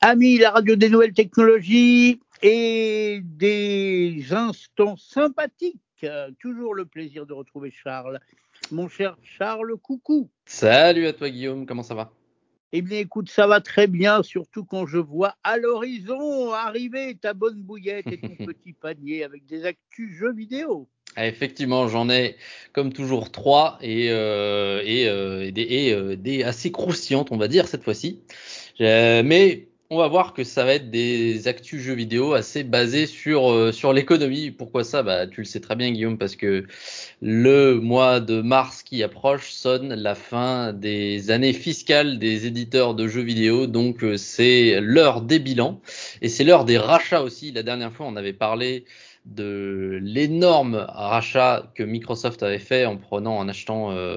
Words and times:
Amis, 0.00 0.38
la 0.38 0.52
radio 0.52 0.76
des 0.76 0.90
nouvelles 0.90 1.12
technologies 1.12 2.20
et 2.40 3.20
des 3.24 4.26
instants 4.30 4.96
sympathiques. 4.96 6.06
Toujours 6.38 6.74
le 6.74 6.84
plaisir 6.84 7.26
de 7.26 7.32
retrouver 7.32 7.72
Charles. 7.72 8.20
Mon 8.70 8.88
cher 8.88 9.16
Charles, 9.24 9.76
coucou. 9.76 10.30
Salut 10.46 11.08
à 11.08 11.12
toi 11.12 11.28
Guillaume, 11.28 11.66
comment 11.66 11.82
ça 11.82 11.96
va? 11.96 12.12
Eh 12.70 12.80
bien 12.80 12.98
écoute, 13.00 13.28
ça 13.28 13.48
va 13.48 13.60
très 13.60 13.88
bien, 13.88 14.22
surtout 14.22 14.64
quand 14.64 14.86
je 14.86 14.98
vois 14.98 15.34
à 15.42 15.56
l'horizon 15.56 16.52
arriver 16.52 17.16
ta 17.20 17.34
bonne 17.34 17.60
bouillette 17.60 18.06
et 18.06 18.20
ton 18.20 18.36
petit 18.46 18.74
panier 18.74 19.24
avec 19.24 19.46
des 19.46 19.64
actus 19.64 20.16
jeux 20.16 20.32
vidéo. 20.32 20.88
Ah, 21.16 21.26
effectivement, 21.26 21.88
j'en 21.88 22.08
ai 22.10 22.36
comme 22.72 22.92
toujours 22.92 23.32
trois 23.32 23.78
et, 23.80 24.10
euh, 24.10 24.82
et, 24.84 25.08
euh, 25.08 25.46
et, 25.46 25.50
des, 25.50 25.62
et 25.62 25.92
euh, 25.92 26.16
des, 26.16 26.44
assez 26.44 26.70
croustillantes, 26.70 27.32
on 27.32 27.36
va 27.36 27.48
dire, 27.48 27.66
cette 27.66 27.82
fois-ci. 27.82 28.20
mais 28.78 29.67
on 29.90 29.96
va 29.96 30.06
voir 30.08 30.34
que 30.34 30.44
ça 30.44 30.64
va 30.64 30.74
être 30.74 30.90
des 30.90 31.48
actus 31.48 31.80
jeux 31.80 31.94
vidéo 31.94 32.34
assez 32.34 32.62
basés 32.62 33.06
sur 33.06 33.50
euh, 33.50 33.72
sur 33.72 33.94
l'économie. 33.94 34.50
Pourquoi 34.50 34.84
ça? 34.84 35.02
Bah 35.02 35.26
tu 35.26 35.40
le 35.40 35.46
sais 35.46 35.60
très 35.60 35.76
bien 35.76 35.90
Guillaume 35.90 36.18
parce 36.18 36.36
que 36.36 36.66
le 37.22 37.80
mois 37.80 38.20
de 38.20 38.42
mars 38.42 38.82
qui 38.82 39.02
approche 39.02 39.50
sonne 39.50 39.94
la 39.94 40.14
fin 40.14 40.74
des 40.74 41.30
années 41.30 41.54
fiscales 41.54 42.18
des 42.18 42.46
éditeurs 42.46 42.94
de 42.94 43.08
jeux 43.08 43.22
vidéo. 43.22 43.66
Donc 43.66 44.04
euh, 44.04 44.18
c'est 44.18 44.78
l'heure 44.80 45.22
des 45.22 45.38
bilans 45.38 45.80
et 46.20 46.28
c'est 46.28 46.44
l'heure 46.44 46.66
des 46.66 46.76
rachats 46.76 47.22
aussi. 47.22 47.50
La 47.52 47.62
dernière 47.62 47.92
fois 47.92 48.06
on 48.06 48.16
avait 48.16 48.34
parlé 48.34 48.84
de 49.34 49.98
l'énorme 50.02 50.86
rachat 50.88 51.70
que 51.74 51.82
Microsoft 51.82 52.42
avait 52.42 52.58
fait 52.58 52.86
en 52.86 52.96
prenant, 52.96 53.36
en 53.36 53.48
achetant 53.48 53.92
euh, 53.92 54.16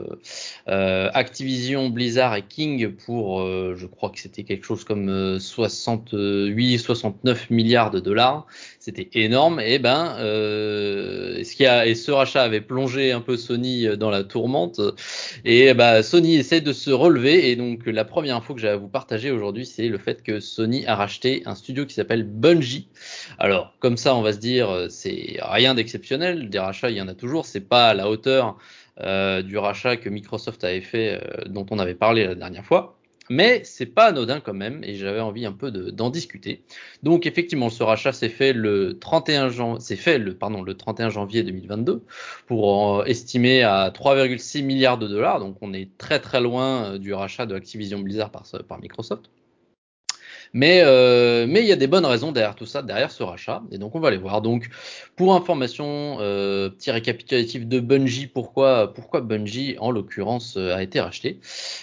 euh, 0.69 1.09
Activision, 1.13 1.89
Blizzard 1.89 2.35
et 2.35 2.43
King 2.43 2.93
pour, 2.95 3.41
euh, 3.41 3.75
je 3.77 3.85
crois 3.87 4.09
que 4.09 4.19
c'était 4.19 4.43
quelque 4.43 4.65
chose 4.65 4.83
comme 4.83 5.37
68, 5.39 6.77
69 6.77 7.49
milliards 7.49 7.91
de 7.91 7.99
dollars. 7.99 8.47
C'était 8.81 9.09
énorme. 9.13 9.59
Et 9.59 9.77
ben, 9.79 10.15
ce 10.17 11.55
qui 11.55 11.65
a, 11.67 11.85
et 11.85 11.95
ce 11.95 12.11
rachat 12.11 12.41
avait 12.41 12.61
plongé 12.61 13.11
un 13.11 13.21
peu 13.21 13.37
Sony 13.37 13.85
dans 13.95 14.09
la 14.09 14.23
tourmente. 14.23 14.81
Et 15.45 15.73
ben, 15.75 16.01
Sony 16.01 16.35
essaie 16.35 16.61
de 16.61 16.73
se 16.73 16.89
relever. 16.89 17.51
Et 17.51 17.55
donc, 17.55 17.85
la 17.85 18.05
première 18.05 18.35
info 18.35 18.55
que 18.55 18.59
j'ai 18.59 18.69
à 18.69 18.77
vous 18.77 18.87
partager 18.87 19.29
aujourd'hui, 19.29 19.67
c'est 19.67 19.87
le 19.87 19.99
fait 19.99 20.23
que 20.23 20.39
Sony 20.39 20.85
a 20.87 20.95
racheté 20.95 21.43
un 21.45 21.53
studio 21.53 21.85
qui 21.85 21.93
s'appelle 21.93 22.23
Bungie. 22.23 22.87
Alors, 23.37 23.73
comme 23.79 23.97
ça, 23.97 24.15
on 24.15 24.23
va 24.23 24.33
se 24.33 24.39
dire 24.39 24.87
c'est 24.89 25.37
rien 25.41 25.75
d'exceptionnel. 25.75 26.49
Des 26.49 26.59
rachats, 26.59 26.89
il 26.89 26.97
y 26.97 27.01
en 27.01 27.07
a 27.07 27.13
toujours. 27.13 27.45
C'est 27.45 27.69
pas 27.69 27.89
à 27.89 27.93
la 27.93 28.09
hauteur 28.09 28.57
euh, 28.99 29.41
du 29.41 29.57
rachat 29.57 29.97
que 29.97 30.09
Microsoft 30.09 30.63
avait 30.63 30.81
fait, 30.81 31.15
euh, 31.15 31.45
dont 31.47 31.65
on 31.71 31.79
avait 31.79 31.95
parlé 31.95 32.25
la 32.25 32.35
dernière 32.35 32.65
fois. 32.65 33.00
Mais 33.31 33.61
c'est 33.63 33.85
pas 33.85 34.07
anodin 34.07 34.41
quand 34.41 34.53
même, 34.53 34.83
et 34.83 34.95
j'avais 34.95 35.21
envie 35.21 35.45
un 35.45 35.53
peu 35.53 35.71
d'en 35.71 36.09
discuter. 36.09 36.65
Donc 37.01 37.25
effectivement, 37.25 37.69
ce 37.69 37.81
rachat 37.81 38.11
s'est 38.11 38.27
fait 38.27 38.51
le 38.51 38.99
31 38.99 39.47
janvier, 39.47 39.95
fait 39.95 40.17
le 40.17 40.35
pardon 40.35 40.61
le 40.61 40.75
31 40.75 41.09
janvier 41.09 41.41
2022 41.43 42.03
pour 42.45 43.07
estimer 43.07 43.63
à 43.63 43.89
3,6 43.89 44.65
milliards 44.65 44.97
de 44.97 45.07
dollars. 45.07 45.39
Donc 45.39 45.55
on 45.61 45.73
est 45.73 45.87
très 45.97 46.19
très 46.19 46.41
loin 46.41 46.83
euh, 46.83 46.97
du 46.97 47.13
rachat 47.13 47.45
de 47.45 47.55
Activision 47.55 47.99
Blizzard 47.99 48.31
par 48.31 48.81
Microsoft. 48.81 49.29
Mais 50.53 50.81
euh, 50.83 51.45
mais 51.47 51.61
il 51.61 51.67
y 51.67 51.71
a 51.71 51.77
des 51.77 51.87
bonnes 51.87 52.05
raisons 52.05 52.31
derrière 52.31 52.55
tout 52.55 52.65
ça, 52.65 52.81
derrière 52.81 53.11
ce 53.11 53.23
rachat. 53.23 53.63
Et 53.71 53.77
donc 53.77 53.95
on 53.95 53.99
va 53.99 54.11
les 54.11 54.17
voir. 54.17 54.41
Donc 54.41 54.69
pour 55.15 55.33
information, 55.33 56.17
euh, 56.19 56.69
petit 56.69 56.91
récapitulatif 56.91 57.65
de 57.67 57.79
Bungie. 57.79 58.27
Pourquoi 58.27 58.93
pourquoi 58.93 59.21
Bungie 59.21 59.75
en 59.79 59.91
l'occurrence 59.91 60.57
euh, 60.57 60.75
a 60.75 60.83
été 60.83 60.99
racheté? 60.99 61.39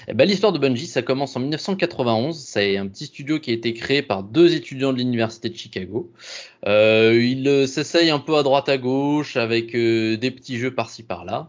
Eh 0.06 0.14
ben, 0.14 0.28
l'histoire 0.28 0.52
de 0.52 0.58
Bungie, 0.58 0.86
ça 0.86 1.02
commence 1.02 1.36
en 1.36 1.40
1991. 1.40 2.38
C'est 2.38 2.76
un 2.76 2.86
petit 2.86 3.06
studio 3.06 3.40
qui 3.40 3.50
a 3.50 3.54
été 3.54 3.72
créé 3.72 4.02
par 4.02 4.22
deux 4.22 4.54
étudiants 4.54 4.92
de 4.92 4.98
l'université 4.98 5.48
de 5.48 5.56
Chicago. 5.56 6.12
Euh, 6.66 7.18
ils 7.22 7.68
s'essayent 7.68 8.10
un 8.10 8.18
peu 8.18 8.36
à 8.36 8.42
droite 8.42 8.68
à 8.68 8.78
gauche 8.78 9.36
avec 9.36 9.74
euh, 9.74 10.16
des 10.16 10.30
petits 10.30 10.58
jeux 10.58 10.74
par-ci 10.74 11.02
par-là. 11.02 11.48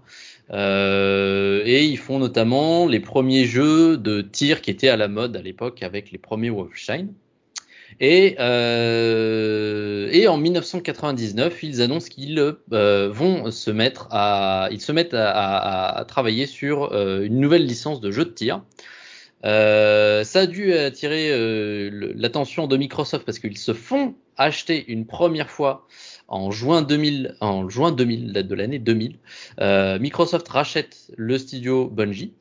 Euh, 0.51 1.61
et 1.65 1.85
ils 1.85 1.97
font 1.97 2.19
notamment 2.19 2.87
les 2.87 2.99
premiers 2.99 3.45
jeux 3.45 3.97
de 3.97 4.21
tir 4.21 4.61
qui 4.61 4.71
étaient 4.71 4.89
à 4.89 4.97
la 4.97 5.07
mode 5.07 5.35
à 5.35 5.41
l'époque 5.41 5.83
avec 5.83 6.11
les 6.11 6.17
premiers 6.17 6.49
Wolfenstein. 6.49 7.09
Et, 7.99 8.35
euh, 8.39 10.09
et 10.11 10.27
en 10.27 10.37
1999, 10.37 11.63
ils 11.63 11.81
annoncent 11.81 12.07
qu'ils 12.09 12.55
euh, 12.71 13.09
vont 13.11 13.51
se 13.51 13.71
mettre 13.71 14.07
à, 14.11 14.69
ils 14.71 14.81
se 14.81 14.91
mettent 14.91 15.15
à, 15.15 16.05
travailler 16.07 16.45
sur 16.45 16.93
euh, 16.93 17.23
une 17.23 17.39
nouvelle 17.39 17.65
licence 17.65 17.99
de 17.99 18.11
jeu 18.11 18.25
de 18.25 18.29
tir. 18.29 18.61
Euh, 19.45 20.23
ça 20.23 20.41
a 20.41 20.45
dû 20.45 20.73
attirer 20.73 21.29
euh, 21.31 22.13
l'attention 22.15 22.67
de 22.67 22.75
Microsoft 22.77 23.25
parce 23.25 23.39
qu'ils 23.39 23.57
se 23.57 23.73
font 23.73 24.15
acheter 24.37 24.85
une 24.91 25.05
première 25.05 25.49
fois 25.49 25.87
en 26.29 26.51
juin 26.51 26.81
2000, 26.83 27.35
en 27.41 27.67
juin 27.67 27.91
2000 27.91 28.33
de 28.33 28.55
l'année 28.55 28.79
2000, 28.79 29.17
euh, 29.59 29.99
Microsoft 29.99 30.47
rachète 30.47 31.11
le 31.17 31.37
studio 31.37 31.89
Bungie. 31.89 32.33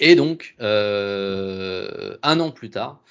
Et 0.00 0.16
donc, 0.16 0.56
euh, 0.60 2.16
un 2.22 2.40
an 2.40 2.50
plus 2.50 2.70
tard, 2.70 3.02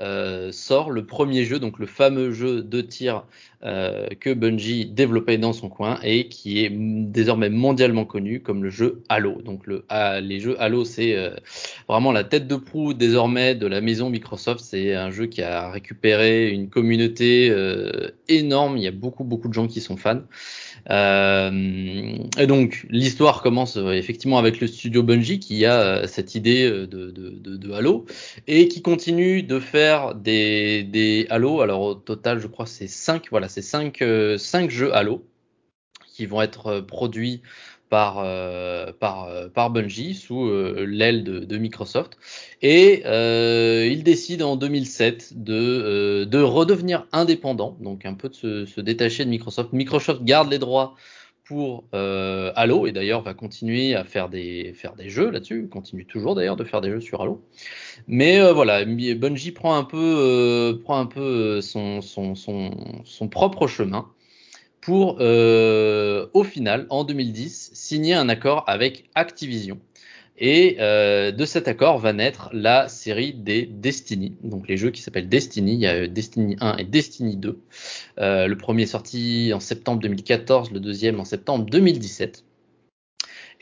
euh, 0.00 0.50
sort 0.52 0.90
le 0.90 1.04
premier 1.04 1.44
jeu, 1.44 1.58
donc 1.58 1.78
le 1.78 1.86
fameux 1.86 2.32
jeu 2.32 2.62
de 2.62 2.80
tir 2.80 3.24
euh, 3.62 4.08
que 4.18 4.32
Bungie 4.32 4.86
développait 4.86 5.36
dans 5.36 5.52
son 5.52 5.68
coin 5.68 5.98
et 6.02 6.28
qui 6.28 6.64
est 6.64 6.70
désormais 6.70 7.50
mondialement 7.50 8.06
connu 8.06 8.40
comme 8.40 8.64
le 8.64 8.70
jeu 8.70 9.02
Halo. 9.08 9.42
Donc 9.42 9.66
le, 9.66 9.84
les 10.22 10.40
jeux 10.40 10.60
Halo, 10.60 10.84
c'est 10.84 11.16
euh, 11.16 11.34
vraiment 11.88 12.12
la 12.12 12.24
tête 12.24 12.46
de 12.46 12.56
proue 12.56 12.94
désormais 12.94 13.54
de 13.54 13.66
la 13.66 13.80
maison 13.80 14.08
Microsoft. 14.08 14.64
C'est 14.64 14.94
un 14.94 15.10
jeu 15.10 15.26
qui 15.26 15.42
a 15.42 15.70
récupéré 15.70 16.50
une 16.50 16.70
communauté 16.70 17.54
énorme. 18.28 18.78
Il 18.78 18.82
y 18.82 18.88
a 18.88 18.92
beaucoup 18.92 19.24
beaucoup 19.24 19.48
de 19.48 19.54
gens 19.54 19.66
qui 19.66 19.80
sont 19.80 19.96
fans. 19.96 20.22
Euh, 20.88 22.16
et 22.38 22.46
donc 22.46 22.86
l'histoire 22.88 23.42
commence 23.42 23.76
euh, 23.76 23.92
effectivement 23.92 24.38
avec 24.38 24.60
le 24.60 24.66
studio 24.66 25.02
Bungie 25.02 25.38
qui 25.38 25.66
a 25.66 25.80
euh, 25.80 26.06
cette 26.06 26.34
idée 26.34 26.68
de, 26.70 27.72
Halo 27.72 28.06
et 28.46 28.68
qui 28.68 28.82
continue 28.82 29.42
de 29.42 29.60
faire 29.60 30.14
des, 30.14 31.26
Halo. 31.30 31.60
Alors 31.60 31.82
au 31.82 31.94
total, 31.94 32.40
je 32.40 32.46
crois 32.46 32.66
c'est 32.66 32.88
5 32.88 33.28
voilà, 33.30 33.48
c'est 33.48 33.62
5 33.62 34.02
cinq 34.38 34.70
jeux 34.70 34.94
Halo 34.94 35.24
qui 36.12 36.26
vont 36.26 36.42
être 36.42 36.80
produits 36.80 37.42
par, 37.90 38.20
euh, 38.20 38.92
par, 38.98 39.24
euh, 39.24 39.48
par 39.48 39.68
Bungie 39.68 40.14
sous 40.14 40.46
euh, 40.46 40.86
l'aile 40.88 41.24
de, 41.24 41.58
Microsoft. 41.58 42.16
Et 42.62 43.02
il 43.04 44.02
décide 44.04 44.42
en 44.42 44.56
2007 44.56 45.42
de, 45.42 46.24
de 46.24 46.38
redevenir 46.38 47.06
indépendant, 47.12 47.76
donc 47.80 48.06
un 48.06 48.14
peu 48.14 48.30
de 48.30 48.64
se, 48.64 48.80
détacher 48.80 49.24
de 49.26 49.30
Microsoft. 49.30 49.72
Microsoft 49.72 50.22
garde 50.22 50.50
les 50.50 50.58
droits 50.58 50.94
pour 51.44 51.84
Halo 51.92 52.86
et 52.86 52.92
d'ailleurs 52.92 53.22
va 53.22 53.34
continuer 53.34 53.96
à 53.96 54.04
faire 54.04 54.28
des, 54.28 54.72
faire 54.74 54.94
des 54.94 55.08
jeux 55.08 55.30
là-dessus, 55.30 55.68
continue 55.68 56.06
toujours 56.06 56.36
d'ailleurs 56.36 56.56
de 56.56 56.64
faire 56.64 56.80
des 56.80 56.90
jeux 56.90 57.00
sur 57.00 57.20
Halo. 57.20 57.42
Mais 58.06 58.40
voilà, 58.52 58.84
Bungie 58.84 59.50
prend 59.50 59.76
un 59.76 59.84
peu, 59.84 60.80
prend 60.84 60.98
un 61.00 61.06
peu 61.06 61.60
son, 61.60 62.00
son, 62.00 62.34
son 62.36 63.28
propre 63.28 63.66
chemin 63.66 64.06
pour, 64.80 65.18
euh, 65.20 66.26
au 66.32 66.44
final, 66.44 66.86
en 66.90 67.04
2010, 67.04 67.70
signer 67.74 68.14
un 68.14 68.28
accord 68.28 68.64
avec 68.66 69.10
Activision. 69.14 69.78
Et 70.38 70.78
euh, 70.80 71.32
de 71.32 71.44
cet 71.44 71.68
accord 71.68 71.98
va 71.98 72.14
naître 72.14 72.48
la 72.54 72.88
série 72.88 73.34
des 73.34 73.66
Destiny, 73.66 74.36
donc 74.42 74.68
les 74.68 74.78
jeux 74.78 74.90
qui 74.90 75.02
s'appellent 75.02 75.28
Destiny. 75.28 75.74
Il 75.74 75.80
y 75.80 75.86
a 75.86 76.06
Destiny 76.06 76.56
1 76.60 76.78
et 76.78 76.84
Destiny 76.84 77.36
2. 77.36 77.60
Euh, 78.18 78.46
le 78.46 78.56
premier 78.56 78.86
sorti 78.86 79.52
en 79.54 79.60
septembre 79.60 80.00
2014, 80.00 80.70
le 80.70 80.80
deuxième 80.80 81.20
en 81.20 81.26
septembre 81.26 81.66
2017 81.66 82.44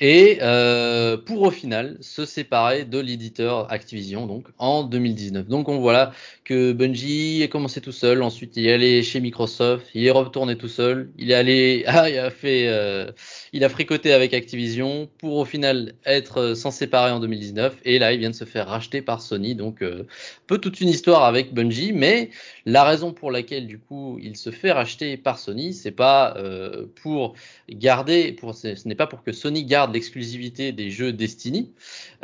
et 0.01 0.39
euh, 0.43 1.17
pour 1.17 1.43
au 1.43 1.51
final 1.51 1.97
se 2.01 2.25
séparer 2.25 2.85
de 2.85 2.99
l'éditeur 2.99 3.71
Activision 3.73 4.27
donc 4.27 4.47
en 4.59 4.85
2019. 4.85 5.49
Donc 5.49 5.69
on 5.69 5.79
voit 5.79 5.93
là 5.93 6.13
que 6.45 6.73
Bungie 6.73 7.43
a 7.43 7.49
commencé 7.49 7.81
tout 7.81 7.93
seul, 7.93 8.23
ensuite 8.23 8.57
il 8.57 8.67
est 8.67 8.73
allé 8.73 9.03
chez 9.03 9.21
Microsoft, 9.21 9.87
il 9.95 10.07
est 10.07 10.11
retourné 10.11 10.57
tout 10.57 10.69
seul, 10.69 11.11
il 11.19 11.31
est 11.31 11.35
allé, 11.35 11.85
ah, 11.89 12.09
il 12.09 12.19
a 12.19 12.31
fait, 12.31 12.69
euh, 12.69 13.11
il 13.53 13.65
a 13.65 13.69
fricoté 13.69 14.13
avec 14.13 14.35
Activision 14.35 15.09
pour 15.19 15.37
au 15.37 15.45
final 15.45 15.95
être 16.07 16.55
s'en 16.55 16.71
séparer 16.71 17.11
en 17.11 17.21
2019 17.21 17.77
et 17.85 17.99
là 17.99 18.13
il 18.13 18.21
vient 18.21 18.31
de 18.31 18.35
se 18.35 18.45
faire 18.45 18.69
racheter 18.69 19.03
par 19.03 19.21
Sony. 19.21 19.55
Donc 19.55 19.83
euh, 19.83 20.07
peu 20.47 20.59
toute 20.59 20.81
une 20.81 20.89
histoire 20.89 21.25
avec 21.25 21.53
Bungie, 21.53 21.93
mais 21.93 22.31
la 22.67 22.85
raison 22.85 23.13
pour 23.13 23.31
laquelle 23.31 23.67
du 23.67 23.79
coup 23.79 24.19
il 24.23 24.37
se 24.37 24.51
fait 24.51 24.73
racheter 24.73 25.17
par 25.17 25.39
Sony, 25.39 25.75
c'est 25.75 25.91
pas 25.91 26.35
euh, 26.37 26.87
pour 27.03 27.35
garder, 27.69 28.33
pour 28.33 28.55
ce 28.55 28.77
n'est 28.87 28.95
pas 28.95 29.07
pour 29.07 29.23
que 29.23 29.33
Sony 29.33 29.65
garde 29.65 29.88
l'exclusivité 29.93 30.73
des 30.73 30.91
jeux 30.91 31.13
Destiny, 31.13 31.73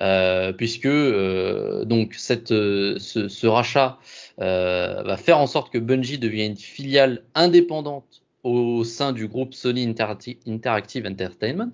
euh, 0.00 0.52
puisque 0.52 0.87
euh, 0.87 1.84
donc 1.84 2.16
euh, 2.50 2.99
ce, 2.99 3.46
rachat 3.46 3.99
va 4.38 5.16
faire 5.16 5.38
en 5.38 5.46
sorte 5.46 5.72
que 5.72 5.78
Bungie 5.78 6.19
devienne 6.19 6.52
une 6.52 6.56
filiale 6.56 7.22
indépendante 7.34 8.22
au 8.43 8.84
sein 8.84 9.12
du 9.12 9.26
groupe 9.26 9.55
Sony 9.55 9.87
Interactive 10.46 11.06
Entertainment. 11.06 11.70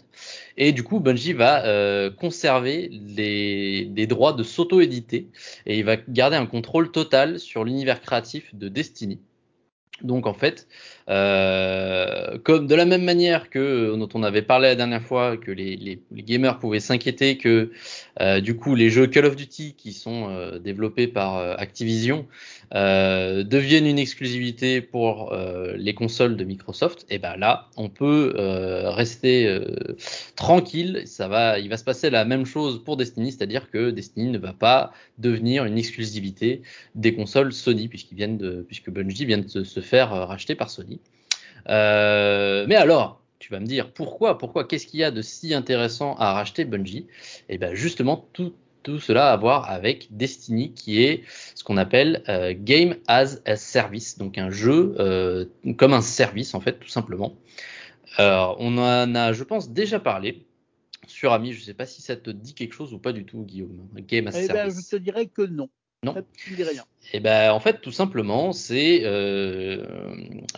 Et 0.56 0.70
du 0.70 0.84
coup, 0.84 1.00
Bungie 1.00 1.32
va 1.32 2.10
conserver 2.10 2.88
les, 2.92 3.86
les, 3.86 4.06
droits 4.06 4.32
de 4.32 4.44
s'auto-éditer 4.44 5.26
et 5.66 5.78
il 5.78 5.84
va 5.84 5.96
garder 5.96 6.36
un 6.36 6.46
contrôle 6.46 6.92
total 6.92 7.40
sur 7.40 7.64
l'univers 7.64 8.00
créatif 8.00 8.54
de 8.54 8.68
Destiny. 8.68 9.18
Donc 10.02 10.26
en 10.26 10.34
fait, 10.34 10.66
euh, 11.08 12.38
comme 12.44 12.66
de 12.66 12.74
la 12.74 12.84
même 12.84 13.02
manière 13.02 13.50
que 13.50 13.96
dont 13.96 14.08
on 14.14 14.22
avait 14.22 14.42
parlé 14.42 14.68
la 14.68 14.74
dernière 14.76 15.02
fois, 15.02 15.36
que 15.36 15.50
les, 15.50 16.00
gamers 16.12 16.58
pouvaient 16.58 16.80
s'inquiéter 16.80 17.36
que 17.36 17.72
euh, 18.20 18.40
du 18.40 18.56
coup 18.56 18.74
les 18.74 18.90
jeux 18.90 19.06
Call 19.06 19.26
of 19.26 19.36
Duty 19.36 19.74
qui 19.76 19.92
sont 19.92 20.28
euh, 20.28 20.58
développés 20.58 21.08
par 21.08 21.38
euh, 21.38 21.54
Activision 21.58 22.26
euh, 22.74 23.42
deviennent 23.42 23.86
une 23.86 23.98
exclusivité 23.98 24.80
pour 24.80 25.34
les 25.76 25.94
consoles 25.94 26.36
de 26.36 26.44
Microsoft, 26.44 27.06
et 27.10 27.18
ben 27.18 27.36
là 27.36 27.68
on 27.76 27.88
peut 27.88 28.34
rester 28.36 29.60
tranquille. 30.36 31.02
Ça 31.06 31.28
va, 31.28 31.58
il 31.58 31.68
va 31.68 31.76
se 31.76 31.84
passer 31.84 32.10
la 32.10 32.24
même 32.24 32.46
chose 32.46 32.82
pour 32.84 32.96
Destiny, 32.96 33.32
c'est-à-dire 33.32 33.70
que 33.70 33.90
Destiny 33.90 34.30
ne 34.30 34.38
va 34.38 34.52
pas 34.52 34.92
devenir 35.18 35.64
une 35.64 35.78
exclusivité 35.78 36.62
des 36.94 37.14
consoles 37.14 37.52
Sony 37.52 37.88
puisque 37.88 38.90
Bungie 38.90 39.24
vient 39.24 39.38
de 39.38 39.48
se, 39.48 39.64
se 39.64 39.80
faire 39.90 40.10
racheter 40.10 40.54
par 40.54 40.70
Sony. 40.70 41.00
Euh, 41.68 42.64
mais 42.68 42.76
alors, 42.76 43.20
tu 43.38 43.52
vas 43.52 43.60
me 43.60 43.66
dire 43.66 43.92
pourquoi, 43.92 44.38
pourquoi, 44.38 44.64
qu'est-ce 44.64 44.86
qu'il 44.86 45.00
y 45.00 45.04
a 45.04 45.10
de 45.10 45.20
si 45.20 45.52
intéressant 45.52 46.14
à 46.16 46.32
racheter 46.32 46.64
Bungie? 46.64 47.06
Et 47.48 47.54
eh 47.54 47.58
bien 47.58 47.74
justement 47.74 48.28
tout, 48.32 48.54
tout 48.82 49.00
cela 49.00 49.32
à 49.32 49.36
voir 49.36 49.68
avec 49.70 50.08
Destiny, 50.10 50.72
qui 50.72 51.02
est 51.02 51.24
ce 51.54 51.64
qu'on 51.64 51.76
appelle 51.76 52.22
euh, 52.28 52.54
Game 52.56 52.96
as 53.08 53.40
a 53.46 53.56
Service, 53.56 54.16
donc 54.16 54.38
un 54.38 54.50
jeu 54.50 54.94
euh, 54.98 55.46
comme 55.76 55.92
un 55.92 56.02
service 56.02 56.54
en 56.54 56.60
fait, 56.60 56.78
tout 56.78 56.88
simplement. 56.88 57.34
Alors, 58.16 58.56
on 58.58 58.76
en 58.78 59.14
a, 59.14 59.32
je 59.32 59.44
pense, 59.44 59.70
déjà 59.70 60.00
parlé 60.00 60.44
sur 61.06 61.32
Ami. 61.32 61.52
Je 61.52 61.60
ne 61.60 61.64
sais 61.64 61.74
pas 61.74 61.86
si 61.86 62.02
ça 62.02 62.16
te 62.16 62.30
dit 62.30 62.54
quelque 62.54 62.74
chose 62.74 62.92
ou 62.92 62.98
pas 62.98 63.12
du 63.12 63.24
tout, 63.24 63.42
Guillaume. 63.42 63.88
Game 64.06 64.26
as 64.26 64.36
a 64.36 64.42
eh 64.42 64.48
ben, 64.48 64.54
Service. 64.54 64.90
je 64.90 64.96
te 64.96 65.02
dirais 65.02 65.26
que 65.26 65.42
non. 65.42 65.68
Non. 66.02 66.14
Et 67.12 67.16
eh 67.16 67.20
ben 67.20 67.52
en 67.52 67.60
fait 67.60 67.82
tout 67.82 67.92
simplement 67.92 68.52
c'est 68.52 69.02
euh, 69.04 69.84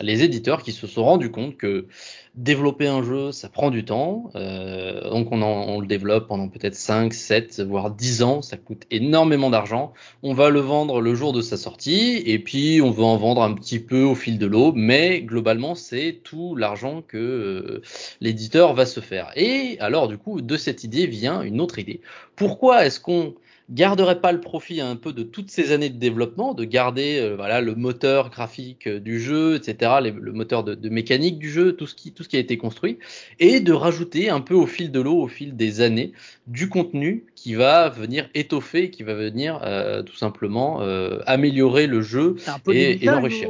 les 0.01 0.23
éditeurs 0.23 0.63
qui 0.63 0.71
se 0.71 0.87
sont 0.87 1.03
rendus 1.03 1.31
compte 1.31 1.57
que 1.57 1.87
développer 2.35 2.87
un 2.87 3.03
jeu 3.03 3.33
ça 3.33 3.49
prend 3.49 3.69
du 3.69 3.83
temps. 3.83 4.31
Euh, 4.35 5.09
donc 5.09 5.33
on, 5.33 5.41
en, 5.41 5.67
on, 5.67 5.81
le 5.81 5.87
développe 5.87 6.29
pendant 6.29 6.47
peut-être 6.47 6.75
5, 6.75 7.13
7 7.13 7.59
voire 7.59 7.91
10 7.91 8.23
ans. 8.23 8.41
Ça 8.41 8.55
coûte 8.55 8.83
énormément 8.89 9.49
d'argent. 9.49 9.93
On 10.21 10.33
va 10.33 10.49
le 10.49 10.61
vendre 10.61 11.01
le 11.01 11.13
jour 11.13 11.33
de 11.33 11.41
sa 11.41 11.57
sortie 11.57 12.23
et 12.25 12.39
puis 12.39 12.79
on 12.81 12.91
va 12.91 13.03
en 13.03 13.17
vendre 13.17 13.43
un 13.43 13.53
petit 13.53 13.79
peu 13.79 14.01
au 14.01 14.15
fil 14.15 14.37
de 14.37 14.45
l'eau. 14.45 14.71
Mais 14.73 15.23
globalement 15.23 15.75
c'est 15.75 16.21
tout 16.23 16.55
l'argent 16.55 17.01
que 17.05 17.17
euh, 17.17 17.81
l'éditeur 18.21 18.73
va 18.75 18.85
se 18.85 19.01
faire. 19.01 19.33
Et 19.35 19.77
alors 19.81 20.07
du 20.07 20.17
coup 20.17 20.39
de 20.39 20.55
cette 20.55 20.85
idée 20.85 21.05
vient 21.05 21.41
une 21.41 21.59
autre 21.59 21.79
idée. 21.79 21.99
Pourquoi 22.37 22.85
est-ce 22.85 23.01
qu'on 23.01 23.35
garderait 23.69 24.21
pas 24.21 24.31
le 24.31 24.41
profit 24.41 24.81
un 24.81 24.95
peu 24.95 25.13
de 25.13 25.23
toutes 25.23 25.49
ces 25.49 25.71
années 25.71 25.89
de 25.89 25.97
développement, 25.97 26.53
de 26.53 26.63
garder 26.63 27.19
euh, 27.19 27.35
voilà 27.35 27.61
le 27.61 27.75
moteur 27.75 28.29
graphique 28.29 28.87
euh, 28.87 28.99
du 28.99 29.19
jeu, 29.19 29.55
etc., 29.55 29.91
le 30.01 30.31
moteur 30.31 30.63
de, 30.63 30.75
de, 30.75 30.89
mécanique 30.89 31.39
du 31.39 31.49
jeu, 31.49 31.73
tout 31.73 31.87
ce 31.87 31.95
qui 31.95 32.11
tout 32.11 32.23
ce 32.23 32.29
qui 32.29 32.35
a 32.35 32.39
été 32.39 32.57
construit, 32.57 32.99
et 33.39 33.59
de 33.59 33.73
rajouter 33.73 34.29
un 34.29 34.41
peu 34.41 34.53
au 34.53 34.67
fil 34.67 34.91
de 34.91 34.99
l'eau, 34.99 35.21
au 35.21 35.27
fil 35.27 35.55
des 35.55 35.81
années, 35.81 36.13
du 36.47 36.69
contenu 36.69 37.25
qui 37.43 37.55
va 37.55 37.89
venir 37.89 38.29
étoffer, 38.35 38.89
qui 38.89 39.03
va 39.03 39.15
venir 39.15 39.59
euh, 39.65 40.01
tout 40.01 40.15
simplement 40.15 40.77
euh, 40.79 41.19
améliorer 41.25 41.87
le 41.87 42.01
jeu 42.01 42.37
et, 42.71 43.03
et 43.03 43.05
l'enrichir. 43.05 43.49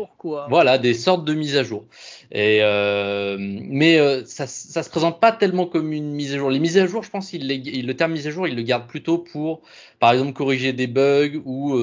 Voilà, 0.49 0.79
des 0.79 0.95
sortes 0.95 1.25
de 1.25 1.35
mises 1.35 1.55
à 1.57 1.63
jour. 1.63 1.85
Et 2.31 2.61
euh, 2.63 3.37
mais 3.39 3.99
ça, 4.25 4.47
ça 4.47 4.81
se 4.81 4.89
présente 4.89 5.19
pas 5.19 5.31
tellement 5.31 5.67
comme 5.67 5.93
une 5.93 6.11
mise 6.11 6.33
à 6.33 6.39
jour. 6.39 6.49
Les 6.49 6.57
mises 6.57 6.79
à 6.79 6.87
jour, 6.87 7.03
je 7.03 7.11
pense, 7.11 7.33
il, 7.33 7.85
le 7.85 7.93
terme 7.93 8.13
mise 8.13 8.25
à 8.25 8.31
jour, 8.31 8.47
il 8.47 8.55
le 8.55 8.63
garde 8.63 8.87
plutôt 8.87 9.19
pour, 9.19 9.61
par 9.99 10.11
exemple, 10.11 10.33
corriger 10.33 10.73
des 10.73 10.87
bugs 10.87 11.41
ou 11.45 11.75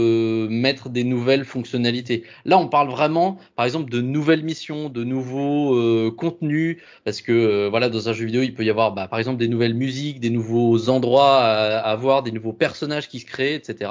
mettre 0.48 0.88
des 0.88 1.04
nouvelles 1.04 1.44
fonctionnalités. 1.44 2.24
Là, 2.44 2.58
on 2.58 2.66
parle 2.66 2.90
vraiment, 2.90 3.38
par 3.54 3.66
exemple, 3.66 3.88
de 3.88 4.00
nouvelles 4.00 4.42
missions, 4.42 4.88
de 4.88 5.04
nouveaux 5.04 6.10
contenus, 6.12 6.78
parce 7.04 7.20
que 7.20 7.68
voilà, 7.68 7.88
dans 7.88 8.08
un 8.08 8.12
jeu 8.12 8.24
vidéo, 8.24 8.42
il 8.42 8.52
peut 8.52 8.64
y 8.64 8.70
avoir, 8.70 8.92
bah, 8.92 9.06
par 9.06 9.20
exemple, 9.20 9.38
des 9.38 9.48
nouvelles 9.48 9.74
musiques, 9.74 10.18
des 10.18 10.30
nouveaux 10.30 10.88
endroits 10.88 11.36
à, 11.36 11.78
à 11.78 11.96
voir, 12.00 12.22
des 12.22 12.32
nouveaux 12.32 12.52
personnages 12.52 13.08
qui 13.08 13.20
se 13.20 13.26
créent, 13.26 13.54
etc. 13.54 13.90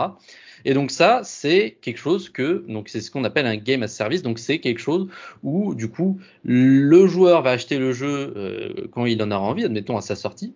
Et 0.66 0.74
donc 0.74 0.92
ça, 0.92 1.22
c'est 1.24 1.78
quelque 1.82 1.98
chose 1.98 2.30
que, 2.30 2.66
donc 2.68 2.90
c'est 2.90 3.02
ce 3.02 3.12
qu'on 3.12 3.24
appelle 3.24 3.46
un 3.46 3.56
game 3.56 3.84
as 3.84 3.88
service. 3.88 4.22
Donc 4.22 4.40
c'est 4.40 4.60
quelque 4.60 4.80
chose 4.80 5.08
où 5.44 5.74
du 5.76 5.90
coup 5.90 6.20
le 6.44 7.08
joueur 7.08 7.42
va 7.42 7.52
acheter 7.52 7.78
le 7.78 7.94
jeu 7.94 8.34
euh, 8.36 8.88
quand 8.92 9.06
il 9.06 9.22
en 9.24 9.32
aura 9.32 9.42
envie, 9.42 9.64
admettons 9.64 9.98
à 9.98 10.02
sa 10.02 10.16
sortie. 10.16 10.54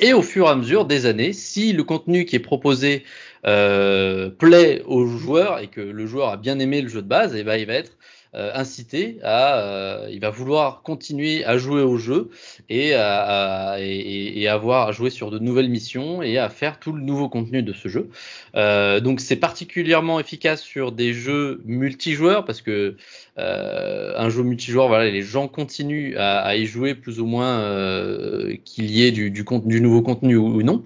Et 0.00 0.14
au 0.14 0.22
fur 0.22 0.46
et 0.46 0.48
à 0.48 0.54
mesure 0.54 0.86
des 0.86 1.04
années, 1.04 1.34
si 1.34 1.72
le 1.72 1.84
contenu 1.84 2.24
qui 2.24 2.36
est 2.36 2.40
proposé 2.40 3.04
euh, 3.46 4.30
plaît 4.30 4.82
au 4.86 5.06
joueur 5.06 5.58
et 5.58 5.68
que 5.68 5.82
le 5.82 6.06
joueur 6.06 6.30
a 6.30 6.36
bien 6.38 6.58
aimé 6.58 6.80
le 6.80 6.88
jeu 6.88 7.02
de 7.02 7.08
base, 7.08 7.36
et 7.36 7.40
eh 7.40 7.44
ben 7.44 7.56
il 7.56 7.66
va 7.66 7.74
être 7.74 7.98
incité 8.34 9.18
à, 9.22 9.58
euh, 9.58 10.08
il 10.10 10.20
va 10.20 10.30
vouloir 10.30 10.82
continuer 10.82 11.44
à 11.44 11.58
jouer 11.58 11.82
au 11.82 11.98
jeu 11.98 12.30
et 12.70 12.94
à, 12.94 13.76
et, 13.78 14.48
avoir 14.48 14.88
à 14.88 14.92
jouer 14.92 15.10
sur 15.10 15.30
de 15.30 15.38
nouvelles 15.38 15.68
missions 15.68 16.22
et 16.22 16.38
à 16.38 16.48
faire 16.48 16.78
tout 16.78 16.92
le 16.92 17.02
nouveau 17.02 17.28
contenu 17.28 17.62
de 17.62 17.72
ce 17.72 17.88
jeu. 17.88 18.08
Euh, 18.54 19.00
donc 19.00 19.20
c'est 19.20 19.36
particulièrement 19.36 20.18
efficace 20.18 20.62
sur 20.62 20.92
des 20.92 21.12
jeux 21.12 21.60
multijoueurs 21.64 22.44
parce 22.44 22.62
que 22.62 22.96
euh, 23.38 24.12
un 24.16 24.28
jeu 24.28 24.42
multijoueur, 24.42 24.88
voilà, 24.88 25.10
les 25.10 25.22
gens 25.22 25.48
continuent 25.48 26.16
à, 26.16 26.56
y 26.56 26.66
jouer 26.66 26.94
plus 26.94 27.20
ou 27.20 27.26
moins 27.26 27.60
euh, 27.60 28.56
qu'il 28.64 28.90
y 28.90 29.04
ait 29.04 29.10
du, 29.10 29.30
du, 29.30 29.44
du, 29.64 29.80
nouveau 29.80 30.02
contenu 30.02 30.36
ou 30.36 30.62
non. 30.62 30.84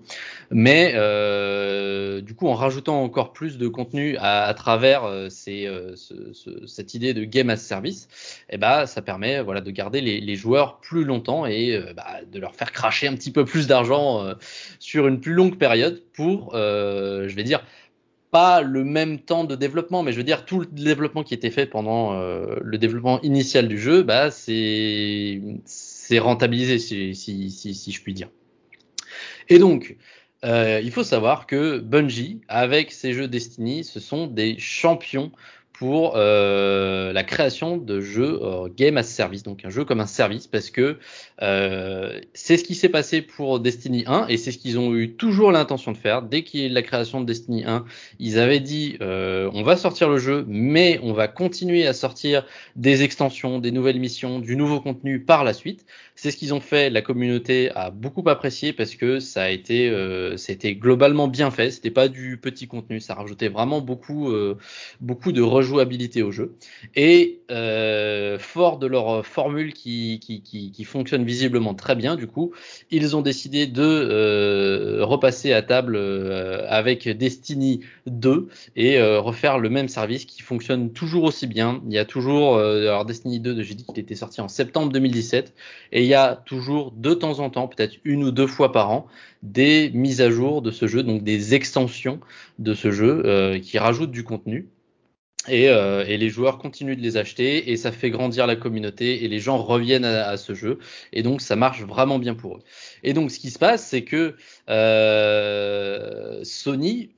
Mais 0.51 0.93
euh, 0.95 2.21
du 2.21 2.35
coup, 2.35 2.49
en 2.49 2.55
rajoutant 2.55 3.03
encore 3.03 3.33
plus 3.33 3.59
de 3.59 3.69
contenu 3.69 4.17
à, 4.19 4.45
à 4.45 4.55
travers 4.55 5.05
euh, 5.05 5.29
ces, 5.29 5.67
euh, 5.67 5.97
ce, 5.97 6.33
ce, 6.33 6.67
cette 6.67 6.95
idée 6.95 7.15
de 7.15 7.25
game 7.25 7.51
as 7.51 7.57
service, 7.57 8.09
eh 8.51 8.59
ben, 8.59 8.87
ça 8.87 9.03
permet 9.03 9.43
voilà, 9.43 9.61
de 9.61 9.71
garder 9.71 10.01
les, 10.01 10.21
les 10.21 10.37
joueurs 10.37 10.79
plus 10.81 11.05
longtemps 11.05 11.47
et 11.47 11.75
euh, 11.75 11.93
bah, 11.95 12.21
de 12.31 12.39
leur 12.39 12.55
faire 12.55 12.73
cracher 12.73 13.09
un 13.09 13.15
petit 13.15 13.33
peu 13.33 13.45
plus 13.45 13.67
d'argent 13.67 14.25
euh, 14.25 14.35
sur 14.79 15.09
une 15.09 15.21
plus 15.21 15.33
longue 15.33 15.59
période 15.59 16.03
pour, 16.13 16.53
je 16.55 17.35
vais 17.35 17.43
dire, 17.43 17.63
pas 18.31 18.61
le 18.61 18.85
même 18.85 19.19
temps 19.19 19.45
de 19.45 19.55
développement, 19.55 20.03
mais 20.03 20.13
je 20.13 20.19
veux 20.19 20.25
dire 20.25 20.45
tout 20.45 20.61
le 20.61 20.67
développement 20.67 21.23
qui 21.23 21.35
était 21.35 21.51
fait 21.51 21.67
pendant 21.67 22.15
euh, 22.15 22.57
le 22.63 22.79
développement 22.79 23.21
initial 23.23 23.69
du 23.69 23.79
jeu, 23.79 24.03
bah 24.03 24.31
c'est 24.31 25.41
c'est 25.65 26.19
rentabilisé 26.19 26.79
si, 26.79 27.15
si, 27.15 27.51
si, 27.51 27.75
si, 27.75 27.93
je 27.93 28.03
puis 28.03 28.15
dire. 28.15 28.29
Et 29.49 29.59
donc, 29.59 29.97
euh, 30.45 30.81
il 30.83 30.91
faut 30.91 31.05
savoir 31.05 31.47
que 31.47 31.79
Bungie, 31.79 32.41
avec 32.49 32.93
ses 32.93 33.13
jeux 33.13 33.29
Destiny, 33.29 33.85
ce 33.85 34.01
sont 34.01 34.27
des 34.27 34.59
champions 34.59 35.33
pour 35.79 36.15
euh, 36.17 37.13
la 37.13 37.23
création 37.23 37.77
de 37.77 38.01
jeux 38.01 38.41
euh, 38.43 38.69
game 38.75 38.97
as 38.97 39.03
service, 39.03 39.43
donc 39.43 39.65
un 39.65 39.71
jeu 39.71 39.85
comme 39.85 40.01
un 40.01 40.07
service, 40.07 40.47
parce 40.47 40.71
que 40.71 40.97
euh, 41.43 42.19
c'est 42.33 42.57
ce 42.57 42.65
qui 42.65 42.75
s'est 42.75 42.89
passé 42.89 43.21
pour 43.21 43.61
Destiny 43.61 44.05
1 44.07 44.29
et 44.29 44.39
c'est 44.39 44.53
ce 44.53 44.59
qu'ils 44.59 44.79
ont 44.79 44.95
eu 44.95 45.13
toujours 45.13 45.53
l'intention 45.53 45.93
de 45.93 45.99
faire. 45.99 46.23
Dès 46.23 46.45
qu'il 46.45 46.61
y 46.61 46.63
a 46.65 46.67
eu 46.69 46.71
la 46.71 46.83
création 46.83 47.21
de 47.21 47.27
Destiny 47.27 47.65
1, 47.65 47.85
ils 48.19 48.39
avaient 48.39 48.61
dit 48.61 48.97
on 49.01 49.63
va 49.63 49.77
sortir 49.77 50.09
le 50.09 50.19
jeu, 50.19 50.45
mais 50.49 50.99
on 51.03 51.13
va 51.13 51.29
continuer 51.29 51.87
à 51.87 51.93
sortir 51.93 52.47
des 52.75 53.03
extensions, 53.03 53.59
des 53.59 53.71
nouvelles 53.71 54.01
missions, 54.01 54.39
du 54.39 54.57
nouveau 54.57 54.81
contenu 54.81 55.21
par 55.21 55.45
la 55.45 55.53
suite. 55.53 55.85
C'est 56.17 56.31
ce 56.31 56.37
qu'ils 56.37 56.55
ont 56.55 56.61
fait. 56.61 56.91
La 56.91 57.03
communauté 57.03 57.71
a 57.75 57.91
beaucoup 57.91 58.23
apprécié 58.29 58.73
parce 58.73 58.97
que 58.97 59.21
ça 59.21 59.45
a 59.45 59.51
été, 59.51 59.89
euh, 59.89 60.37
c'était 60.37 60.75
globalement 60.75 61.29
bien 61.29 61.51
fait. 61.51 61.71
C'était 61.71 61.91
pas 61.91 62.09
du 62.09 62.39
petit 62.39 62.67
contenu, 62.67 63.01
ça 63.01 63.15
rajoutait 63.15 63.49
vraiment 63.49 63.81
beaucoup, 63.81 64.31
euh, 64.31 64.57
beaucoup 65.01 65.33
de 65.33 65.43
rejouabilité 65.43 66.23
au 66.23 66.33
jeu. 66.33 66.57
Et 66.95 67.41
euh, 67.51 68.39
fort 68.39 68.79
de 68.79 68.87
leur 68.87 69.25
formule 69.25 69.73
qui, 69.73 70.19
qui, 70.21 70.43
qui, 70.43 70.73
qui, 70.73 70.85
fonctionne 70.85 71.25
visiblement 71.25 71.75
très 71.75 71.95
bien, 71.95 72.17
du 72.17 72.27
coup, 72.27 72.53
ils 72.91 73.15
ont 73.15 73.23
décidé 73.23 73.67
de 73.67 73.83
euh, 73.83 75.05
repasser 75.05 75.53
à 75.53 75.63
table 75.63 75.97
euh, 75.97 76.65
avec 76.69 77.09
Destiny 77.09 77.81
2 78.07 78.49
et 78.77 78.99
euh, 78.99 79.21
refaire 79.21 79.59
le 79.59 79.69
même 79.69 79.89
service 79.89 80.25
qui 80.25 80.43
fonctionne 80.43 80.93
toujours 80.93 81.25
aussi 81.25 81.47
bien. 81.47 81.83
Il 81.87 81.93
y 81.93 81.99
a 81.99 82.05
toujours, 82.05 82.59
alors 82.59 83.05
Destiny 83.05 83.41
2, 83.41 83.63
j'ai 83.63 83.75
dit 83.75 83.85
qu'il 83.85 83.99
était 83.99 84.15
sorti 84.15 84.41
en 84.41 84.49
septembre 84.49 84.93
2017 84.93 85.53
et 85.93 86.06
il 86.07 86.11
y 86.11 86.15
a 86.15 86.37
toujours 86.47 86.93
de 86.93 87.15
temps 87.15 87.41
en 87.41 87.51
temps, 87.51 87.67
peut-être 87.67 87.97
une 88.05 88.23
ou 88.23 88.31
deux 88.31 88.47
fois 88.47 88.71
par 88.71 88.91
an, 88.91 89.07
des 89.43 89.91
mises 89.93 90.21
à 90.21 90.31
jour 90.31 90.63
de 90.63 90.71
ce 90.71 90.87
jeu, 90.87 91.03
donc 91.03 91.25
des 91.25 91.55
extensions 91.55 92.21
de 92.61 92.75
ce 92.75 92.93
jeu 92.93 93.23
euh, 93.27 93.59
qui 93.59 93.79
rajoutent 93.79 94.13
du 94.13 94.23
contenu. 94.23 94.69
Et, 95.49 95.69
euh, 95.69 96.05
et, 96.07 96.17
les 96.17 96.29
joueurs 96.29 96.59
continuent 96.59 96.97
de 96.97 97.03
les 97.03 97.17
acheter 97.17 97.71
et 97.71 97.77
ça 97.77 97.93
fait 97.93 98.11
grandir 98.11 98.49
la 98.49 98.57
communauté 98.57 99.25
et 99.25 99.29
les 99.29 99.39
gens 99.39 99.59
reviennent 99.59 100.05
à, 100.05 100.29
à, 100.29 100.37
ce 100.37 100.55
jeu 100.55 100.81
et 101.13 101.23
donc 101.23 101.41
ça 101.41 101.55
marche 101.55 101.83
vraiment 101.83 102.19
bien 102.19 102.35
pour 102.35 102.57
eux. 102.57 102.63
Et 103.05 103.13
donc, 103.13 103.31
ce 103.31 103.39
qui 103.39 103.51
se 103.51 103.59
passe, 103.59 103.87
c'est 103.87 104.03
que 104.03 104.35
euh, 104.69 105.86
Sony 106.67 107.11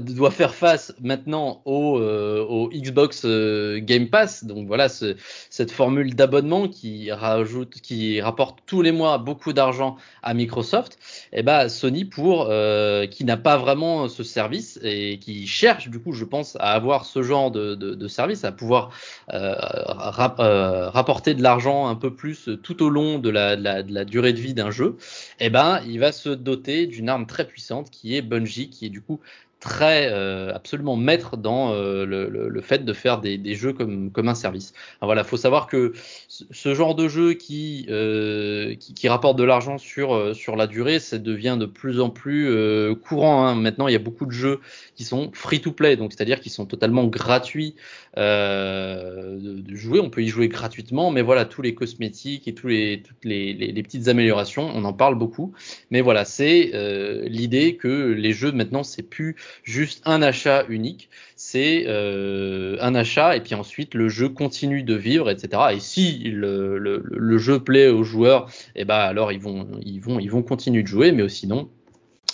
doit 0.00 0.30
faire 0.30 0.54
face 0.54 0.94
maintenant 1.02 1.60
au, 1.66 1.98
euh, 1.98 2.68
Xbox 2.72 3.24
euh, 3.26 3.78
Game 3.78 4.08
Pass. 4.08 4.46
Donc 4.46 4.66
voilà, 4.66 4.88
ce, 4.88 5.14
cette 5.50 5.70
formule 5.70 6.14
d'abonnement 6.14 6.68
qui 6.68 7.12
rapporte 7.12 8.60
tous 8.64 8.80
les 8.80 8.92
mois 8.92 9.18
beaucoup 9.18 9.52
d'argent 9.52 9.96
à 10.22 10.32
Microsoft. 10.32 10.94
Et 11.34 11.40
eh 11.40 11.42
ben 11.42 11.68
Sony 11.68 12.06
pour 12.06 12.46
euh, 12.48 13.06
qui 13.06 13.26
n'a 13.26 13.36
pas 13.36 13.58
vraiment 13.58 14.08
ce 14.08 14.22
service 14.22 14.80
et 14.82 15.18
qui 15.18 15.46
cherche 15.46 15.90
du 15.90 15.98
coup, 15.98 16.12
je 16.12 16.24
pense, 16.24 16.56
à 16.56 16.72
avoir 16.72 17.04
ce 17.04 17.22
genre 17.22 17.50
de, 17.50 18.08
service, 18.08 18.46
à 18.46 18.52
pouvoir 18.52 18.90
rapporter 19.28 21.34
de 21.34 21.42
l'argent 21.42 21.88
un 21.88 21.94
peu 21.94 22.14
plus 22.14 22.48
tout 22.62 22.82
au 22.82 22.88
long 22.88 23.18
de 23.18 23.28
la 23.28 24.04
durée 24.04 24.32
de 24.32 24.40
vie 24.40 24.54
d'un 24.54 24.70
jeu. 24.70 24.96
Et 25.40 25.46
eh 25.46 25.50
ben 25.50 25.82
il 25.86 26.00
va 26.00 26.10
se 26.10 26.30
doter 26.30 26.86
d'une 26.86 27.10
arme 27.10 27.26
très 27.26 27.46
puissante 27.46 27.90
qui 27.90 28.16
est 28.16 28.22
Bungie, 28.22 28.70
qui 28.70 28.86
est 28.86 28.93
du 28.94 29.02
coup 29.02 29.20
très 29.64 30.10
euh, 30.12 30.52
absolument 30.54 30.94
maître 30.94 31.38
dans 31.38 31.72
euh, 31.72 32.04
le, 32.04 32.28
le, 32.28 32.60
fait 32.60 32.84
de 32.84 32.92
faire 32.92 33.18
des, 33.18 33.38
des, 33.38 33.54
jeux 33.54 33.72
comme, 33.72 34.10
comme 34.10 34.28
un 34.28 34.34
service. 34.34 34.74
Alors 35.00 35.08
voilà, 35.08 35.24
faut 35.24 35.38
savoir 35.38 35.66
que 35.68 35.94
ce 36.28 36.74
genre 36.74 36.94
de 36.94 37.08
jeu 37.08 37.32
qui, 37.32 37.86
euh, 37.88 38.74
qui, 38.74 38.92
qui, 38.92 39.08
rapporte 39.08 39.38
de 39.38 39.44
l'argent 39.44 39.78
sur, 39.78 40.14
euh, 40.14 40.34
sur 40.34 40.54
la 40.54 40.66
durée, 40.66 40.98
ça 40.98 41.16
devient 41.16 41.56
de 41.58 41.64
plus 41.64 41.98
en 41.98 42.10
plus 42.10 42.50
euh, 42.50 42.94
courant. 42.94 43.46
Hein. 43.46 43.54
Maintenant, 43.54 43.88
il 43.88 43.92
y 43.92 43.96
a 43.96 44.00
beaucoup 44.00 44.26
de 44.26 44.32
jeux 44.32 44.60
qui 44.96 45.04
sont 45.04 45.30
free 45.32 45.62
to 45.62 45.72
play, 45.72 45.96
donc 45.96 46.12
c'est-à-dire 46.12 46.40
qui 46.40 46.50
sont 46.50 46.66
totalement 46.66 47.06
gratuits 47.06 47.74
de, 48.18 49.38
de, 49.38 49.74
jouer. 49.74 49.98
On 49.98 50.10
peut 50.10 50.22
y 50.22 50.28
jouer 50.28 50.48
gratuitement, 50.48 51.10
mais 51.10 51.22
voilà, 51.22 51.46
tous 51.46 51.62
les 51.62 51.74
cosmétiques 51.74 52.46
et 52.48 52.54
tous 52.54 52.68
les, 52.68 53.02
toutes 53.02 53.24
les, 53.24 53.54
les, 53.54 53.72
les 53.72 53.82
petites 53.82 54.08
améliorations, 54.08 54.70
on 54.74 54.84
en 54.84 54.92
parle 54.92 55.14
beaucoup. 55.14 55.54
Mais 55.90 56.02
voilà, 56.02 56.26
c'est 56.26 56.70
l'idée 57.26 57.76
que 57.76 58.12
les 58.12 58.32
jeux 58.32 58.52
maintenant, 58.52 58.82
c'est 58.82 59.02
plus 59.02 59.36
juste 59.62 60.02
un 60.04 60.22
achat 60.22 60.64
unique, 60.68 61.08
c'est 61.36 61.84
euh, 61.86 62.76
un 62.80 62.94
achat 62.94 63.36
et 63.36 63.40
puis 63.40 63.54
ensuite 63.54 63.94
le 63.94 64.08
jeu 64.08 64.28
continue 64.28 64.82
de 64.82 64.94
vivre, 64.94 65.30
etc. 65.30 65.62
Et 65.72 65.80
si 65.80 66.18
le, 66.30 66.78
le, 66.78 67.02
le 67.04 67.38
jeu 67.38 67.58
plaît 67.60 67.88
aux 67.88 68.04
joueurs, 68.04 68.50
eh 68.76 68.84
ben 68.84 68.96
alors 68.96 69.32
ils 69.32 69.40
vont 69.40 69.66
ils 69.82 70.00
vont 70.00 70.18
ils 70.18 70.30
vont 70.30 70.42
continuer 70.42 70.82
de 70.82 70.88
jouer, 70.88 71.12
mais 71.12 71.28
sinon 71.28 71.68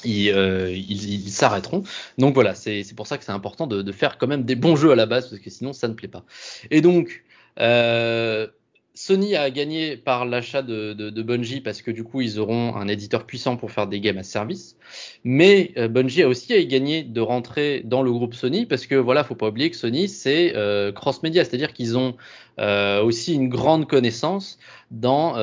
ils, 0.04 0.30
euh, 0.30 0.70
ils, 0.70 1.26
ils 1.26 1.30
s'arrêteront. 1.30 1.82
Donc 2.18 2.34
voilà, 2.34 2.54
c'est 2.54 2.84
pour 2.96 3.06
ça 3.06 3.18
que 3.18 3.24
c'est 3.24 3.32
important 3.32 3.66
de, 3.66 3.82
de, 3.82 3.92
faire 3.92 4.18
quand 4.18 4.26
même 4.26 4.44
des 4.44 4.56
bons 4.56 4.76
jeux 4.76 4.92
à 4.92 4.96
la 4.96 5.06
base 5.06 5.28
parce 5.28 5.42
que 5.42 5.50
sinon 5.50 5.72
ça 5.72 5.88
ne 5.88 5.94
plaît 5.94 6.08
pas. 6.08 6.24
Et 6.70 6.80
donc 6.80 7.22
euh, 7.58 8.46
Sony 8.94 9.36
a 9.36 9.50
gagné 9.50 9.96
par 9.96 10.24
l'achat 10.24 10.62
de, 10.62 11.22
Bungie 11.22 11.60
parce 11.60 11.80
que 11.80 11.90
du 11.90 12.02
coup 12.02 12.20
ils 12.20 12.38
auront 12.40 12.74
un 12.74 12.88
éditeur 12.88 13.24
puissant 13.24 13.56
pour 13.56 13.70
faire 13.70 13.86
des 13.86 14.00
games 14.00 14.18
à 14.18 14.22
service. 14.22 14.76
Mais 15.22 15.72
euh, 15.76 15.86
Bungie 15.88 16.22
a 16.22 16.28
aussi 16.28 16.66
gagné 16.66 17.04
de 17.04 17.20
rentrer 17.20 17.82
dans 17.84 18.02
le 18.02 18.10
groupe 18.10 18.34
Sony 18.34 18.66
parce 18.66 18.86
que 18.86 18.96
voilà, 18.96 19.22
faut 19.22 19.36
pas 19.36 19.48
oublier 19.48 19.70
que 19.70 19.76
Sony 19.76 20.08
c'est 20.08 20.54
euh, 20.56 20.90
cross 20.92 21.22
média, 21.22 21.44
c'est-à-dire 21.44 21.72
qu'ils 21.72 21.96
ont 21.96 22.16
euh, 22.58 23.02
aussi 23.02 23.34
une 23.34 23.48
grande 23.48 23.88
connaissance 23.88 24.58
dans 24.90 25.34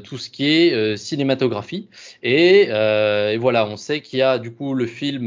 tout 0.00 0.18
ce 0.18 0.28
qui 0.28 0.44
est 0.44 0.96
cinématographie. 0.98 1.88
Et, 2.22 2.66
voilà, 3.38 3.66
on 3.66 3.78
sait 3.78 4.02
qu'il 4.02 4.18
y 4.18 4.22
a 4.22 4.38
du 4.38 4.52
coup 4.52 4.74
le 4.74 4.86
film 4.86 5.26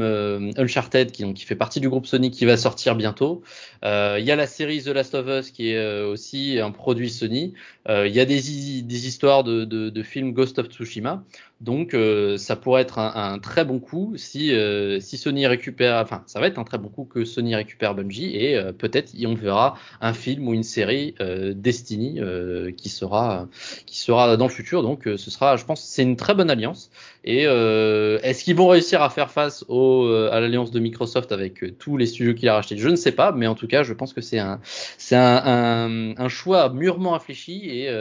Uncharted 0.56 1.10
qui, 1.10 1.34
qui 1.34 1.44
fait 1.44 1.56
partie 1.56 1.80
du 1.80 1.88
groupe 1.88 2.06
Sony 2.06 2.30
qui 2.30 2.44
va 2.44 2.56
sortir 2.56 2.94
bientôt. 2.94 3.42
il 3.82 4.22
y 4.24 4.30
a 4.30 4.36
la 4.36 4.46
série 4.46 4.80
The 4.80 4.88
Last 4.88 5.16
of 5.16 5.26
Us 5.26 5.50
qui 5.50 5.72
est 5.72 6.02
aussi 6.04 6.60
un 6.60 6.70
produit 6.70 7.10
Sony. 7.10 7.47
Il 7.88 8.12
y 8.12 8.20
a 8.20 8.24
des, 8.24 9.06
histoires 9.06 9.44
de, 9.44 10.02
films 10.02 10.32
Ghost 10.32 10.58
of 10.58 10.68
Tsushima. 10.68 11.24
Donc 11.60 11.92
euh, 11.92 12.38
ça 12.38 12.54
pourrait 12.54 12.82
être 12.82 12.98
un, 13.00 13.40
très 13.40 13.64
bon 13.64 13.80
coup 13.80 14.14
si, 14.16 14.52
euh, 14.52 15.00
si 15.00 15.16
Sony 15.16 15.46
récupère, 15.48 15.96
enfin 16.00 16.22
ça 16.26 16.38
va 16.38 16.46
être 16.46 16.58
un 16.58 16.64
très 16.64 16.78
bon 16.78 16.88
coup 16.88 17.04
que 17.04 17.24
Sony 17.24 17.56
récupère 17.56 17.96
Bungie 17.96 18.36
et 18.36 18.56
euh, 18.56 18.72
peut-être 18.72 19.12
on 19.26 19.34
verra 19.34 19.76
un 20.00 20.12
film 20.12 20.46
ou 20.46 20.54
une 20.54 20.62
série 20.62 21.16
euh, 21.20 21.54
Destiny 21.56 22.20
euh, 22.20 22.70
qui 22.70 22.88
sera 22.88 23.48
qui 23.86 23.98
sera 23.98 24.36
dans 24.36 24.46
le 24.46 24.52
futur. 24.52 24.82
Donc 24.82 25.02
ce 25.04 25.30
sera, 25.30 25.56
je 25.56 25.64
pense, 25.64 25.82
c'est 25.82 26.02
une 26.02 26.16
très 26.16 26.34
bonne 26.34 26.50
alliance. 26.50 26.90
Et 27.24 27.42
est-ce 27.42 28.44
qu'ils 28.44 28.56
vont 28.56 28.68
réussir 28.68 29.02
à 29.02 29.10
faire 29.10 29.30
face 29.30 29.64
au, 29.68 30.06
à 30.06 30.40
l'alliance 30.40 30.70
de 30.70 30.80
Microsoft 30.80 31.32
avec 31.32 31.78
tous 31.78 31.96
les 31.96 32.06
studios 32.06 32.34
qu'il 32.34 32.48
a 32.48 32.54
rachetés? 32.54 32.78
Je 32.78 32.88
ne 32.88 32.96
sais 32.96 33.12
pas, 33.12 33.32
mais 33.32 33.46
en 33.46 33.54
tout 33.54 33.66
cas 33.66 33.82
je 33.82 33.92
pense 33.92 34.12
que 34.12 34.20
c'est 34.20 34.38
un 34.38 34.60
c'est 34.62 35.16
un, 35.16 35.42
un, 35.44 36.16
un, 36.16 36.28
choix 36.28 36.72
mûrement 36.72 37.12
réfléchi 37.12 37.68
et 37.68 37.92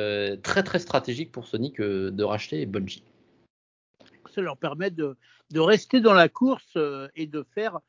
très 0.43 0.63
très 0.63 0.79
stratégique 0.79 1.31
pour 1.31 1.47
Sony 1.47 1.73
que 1.73 2.09
de 2.09 2.23
racheter 2.23 2.65
Bungie 2.65 3.03
ça 4.37 4.41
leur 4.43 4.57
permet 4.57 4.91
de, 4.91 5.17
de 5.51 5.59
rester 5.59 5.99
dans 5.99 6.13
la 6.13 6.29
course 6.29 6.75
euh, 6.75 7.07
et 7.15 7.25
de 7.25 7.43
faire 7.55 7.79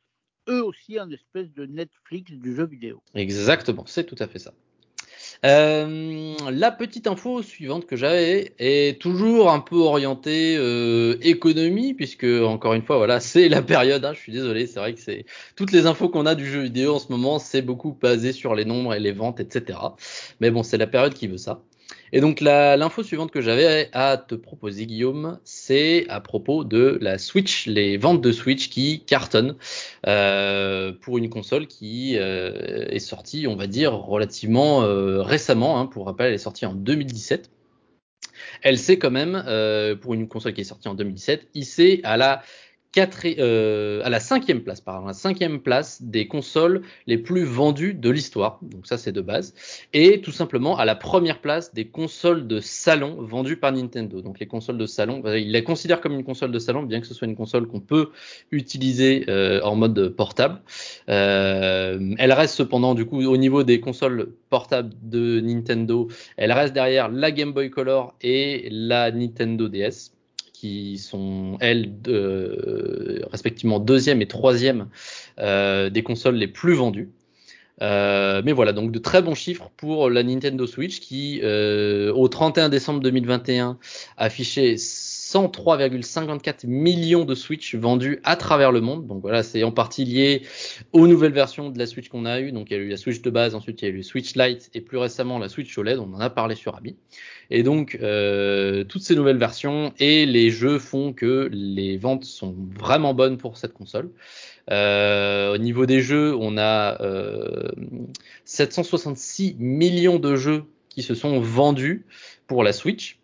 eux 0.48 0.64
aussi 0.64 0.98
un 0.98 1.10
espèce 1.10 1.52
de 1.52 1.66
Netflix 1.66 2.32
du 2.32 2.56
jeu 2.56 2.64
vidéo. 2.64 3.02
Exactement, 3.14 3.84
c'est 3.86 4.04
tout 4.04 4.16
à 4.18 4.26
fait 4.26 4.38
ça. 4.38 4.54
Euh, 5.46 6.34
la 6.50 6.72
petite 6.72 7.06
info 7.06 7.42
suivante 7.42 7.86
que 7.86 7.94
j'avais 7.94 8.54
est 8.58 9.00
toujours 9.00 9.52
un 9.52 9.60
peu 9.60 9.76
orientée 9.76 10.56
euh, 10.58 11.16
économie 11.20 11.94
puisque 11.94 12.24
encore 12.24 12.74
une 12.74 12.82
fois 12.82 12.96
voilà 12.96 13.20
c'est 13.20 13.48
la 13.48 13.62
période. 13.62 14.04
Hein, 14.04 14.14
je 14.14 14.18
suis 14.18 14.32
désolé, 14.32 14.66
c'est 14.66 14.80
vrai 14.80 14.94
que 14.94 15.00
c'est 15.00 15.26
toutes 15.54 15.70
les 15.70 15.86
infos 15.86 16.08
qu'on 16.08 16.26
a 16.26 16.34
du 16.34 16.46
jeu 16.46 16.62
vidéo 16.62 16.96
en 16.96 16.98
ce 16.98 17.12
moment 17.12 17.38
c'est 17.38 17.62
beaucoup 17.62 17.92
basé 17.92 18.32
sur 18.32 18.54
les 18.56 18.64
nombres 18.64 18.94
et 18.94 19.00
les 19.00 19.12
ventes 19.12 19.38
etc. 19.38 19.78
Mais 20.40 20.50
bon 20.50 20.62
c'est 20.64 20.78
la 20.78 20.88
période 20.88 21.14
qui 21.14 21.28
veut 21.28 21.38
ça. 21.38 21.62
Et 22.12 22.20
donc 22.20 22.40
l'info 22.40 23.02
suivante 23.02 23.30
que 23.30 23.40
j'avais 23.40 23.90
à 23.92 24.16
te 24.16 24.34
proposer 24.34 24.86
Guillaume, 24.86 25.38
c'est 25.44 26.06
à 26.08 26.20
propos 26.20 26.64
de 26.64 26.98
la 27.00 27.18
Switch, 27.18 27.66
les 27.66 27.96
ventes 27.96 28.20
de 28.20 28.32
Switch 28.32 28.70
qui 28.70 29.04
cartonnent 29.04 29.56
euh, 30.06 30.92
pour 30.92 31.18
une 31.18 31.28
console 31.28 31.66
qui 31.66 32.16
euh, 32.16 32.86
est 32.88 32.98
sortie, 32.98 33.46
on 33.46 33.56
va 33.56 33.66
dire, 33.66 33.92
relativement 33.92 34.82
euh, 34.82 35.22
récemment. 35.22 35.78
Hein, 35.78 35.86
pour 35.86 36.06
rappel, 36.06 36.28
elle 36.28 36.34
est 36.34 36.38
sortie 36.38 36.66
en 36.66 36.74
2017. 36.74 37.50
Elle 38.62 38.78
s'est 38.78 38.98
quand 38.98 39.10
même, 39.10 39.42
pour 40.00 40.14
une 40.14 40.28
console 40.28 40.52
qui 40.52 40.60
est 40.60 40.64
sortie 40.64 40.88
en 40.88 40.94
2017, 40.94 41.48
hissée 41.54 42.00
à 42.04 42.16
la 42.16 42.42
quatre, 42.92 43.26
euh, 43.38 44.00
à 44.02 44.08
la 44.08 44.20
cinquième 44.20 44.62
place, 44.62 44.80
pardon, 44.80 45.06
la 45.06 45.12
cinquième 45.12 45.60
place 45.60 46.02
des 46.02 46.26
consoles 46.26 46.82
les 47.06 47.18
plus 47.18 47.44
vendues 47.44 47.94
de 47.94 48.10
l'histoire. 48.10 48.58
Donc 48.62 48.86
ça 48.86 48.96
c'est 48.96 49.12
de 49.12 49.20
base. 49.20 49.54
Et 49.92 50.20
tout 50.20 50.32
simplement 50.32 50.78
à 50.78 50.84
la 50.84 50.94
première 50.94 51.40
place 51.40 51.74
des 51.74 51.86
consoles 51.86 52.46
de 52.46 52.60
salon 52.60 53.16
vendues 53.20 53.56
par 53.56 53.72
Nintendo. 53.72 54.22
Donc 54.22 54.40
les 54.40 54.46
consoles 54.46 54.78
de 54.78 54.86
salon, 54.86 55.22
il 55.26 55.52
la 55.52 55.62
considère 55.62 56.00
comme 56.00 56.14
une 56.14 56.24
console 56.24 56.50
de 56.50 56.58
salon, 56.58 56.82
bien 56.82 57.00
que 57.00 57.06
ce 57.06 57.14
soit 57.14 57.26
une 57.26 57.36
console 57.36 57.66
qu'on 57.66 57.80
peut 57.80 58.10
utiliser 58.52 59.24
euh, 59.28 59.60
en 59.62 59.76
mode 59.76 60.08
portable. 60.10 60.60
Euh, 61.08 62.14
elle 62.18 62.32
reste 62.32 62.54
cependant 62.54 62.94
du 62.94 63.04
coup 63.04 63.22
au 63.22 63.36
niveau 63.36 63.64
des 63.64 63.80
consoles 63.80 64.32
portables 64.48 64.94
de 65.02 65.40
Nintendo, 65.40 66.08
elle 66.36 66.52
reste 66.52 66.72
derrière 66.72 67.08
la 67.08 67.30
Game 67.32 67.52
Boy 67.52 67.70
Color 67.70 68.14
et 68.22 68.68
la 68.70 69.10
Nintendo 69.10 69.68
DS 69.68 70.17
qui 70.58 70.98
sont 70.98 71.56
elles 71.60 71.92
euh, 72.08 73.20
respectivement 73.30 73.78
deuxième 73.78 74.20
et 74.22 74.26
troisième 74.26 74.88
euh, 75.38 75.88
des 75.88 76.02
consoles 76.02 76.34
les 76.34 76.48
plus 76.48 76.74
vendues. 76.74 77.10
Euh, 77.80 78.42
mais 78.44 78.50
voilà, 78.50 78.72
donc 78.72 78.90
de 78.90 78.98
très 78.98 79.22
bons 79.22 79.36
chiffres 79.36 79.70
pour 79.76 80.10
la 80.10 80.24
Nintendo 80.24 80.66
Switch 80.66 80.98
qui, 80.98 81.40
au 81.44 82.28
31 82.28 82.70
décembre 82.70 83.00
2021, 83.00 83.78
affichait 84.16 84.76
103,54 85.32 86.66
millions 86.66 87.26
de 87.26 87.34
Switch 87.34 87.74
vendus 87.74 88.18
à 88.24 88.36
travers 88.36 88.72
le 88.72 88.80
monde. 88.80 89.06
Donc 89.06 89.20
voilà, 89.20 89.42
c'est 89.42 89.62
en 89.62 89.72
partie 89.72 90.06
lié 90.06 90.42
aux 90.92 91.06
nouvelles 91.06 91.32
versions 91.32 91.68
de 91.68 91.78
la 91.78 91.86
Switch 91.86 92.08
qu'on 92.08 92.24
a 92.24 92.40
eu. 92.40 92.50
Donc 92.50 92.70
il 92.70 92.76
y 92.76 92.80
a 92.80 92.82
eu 92.82 92.88
la 92.88 92.96
Switch 92.96 93.20
de 93.20 93.28
base, 93.28 93.54
ensuite 93.54 93.82
il 93.82 93.84
y 93.84 93.88
a 93.88 93.90
eu 93.90 93.98
le 93.98 94.02
Switch 94.02 94.34
Lite 94.36 94.70
et 94.72 94.80
plus 94.80 94.96
récemment 94.96 95.38
la 95.38 95.50
Switch 95.50 95.76
OLED. 95.76 95.98
On 95.98 96.14
en 96.14 96.20
a 96.20 96.30
parlé 96.30 96.54
sur 96.54 96.74
Abi. 96.76 96.96
Et 97.50 97.62
donc 97.62 97.98
euh, 98.00 98.84
toutes 98.84 99.02
ces 99.02 99.14
nouvelles 99.14 99.36
versions 99.36 99.92
et 99.98 100.24
les 100.24 100.50
jeux 100.50 100.78
font 100.78 101.12
que 101.12 101.50
les 101.52 101.98
ventes 101.98 102.24
sont 102.24 102.54
vraiment 102.78 103.12
bonnes 103.12 103.36
pour 103.36 103.58
cette 103.58 103.74
console. 103.74 104.10
Euh, 104.70 105.54
au 105.54 105.58
niveau 105.58 105.84
des 105.84 106.00
jeux, 106.00 106.34
on 106.38 106.56
a 106.56 107.02
euh, 107.02 107.68
766 108.44 109.56
millions 109.58 110.18
de 110.18 110.36
jeux 110.36 110.64
qui 110.88 111.02
se 111.02 111.14
sont 111.14 111.38
vendus 111.38 112.06
pour 112.46 112.64
la 112.64 112.72
Switch 112.72 113.17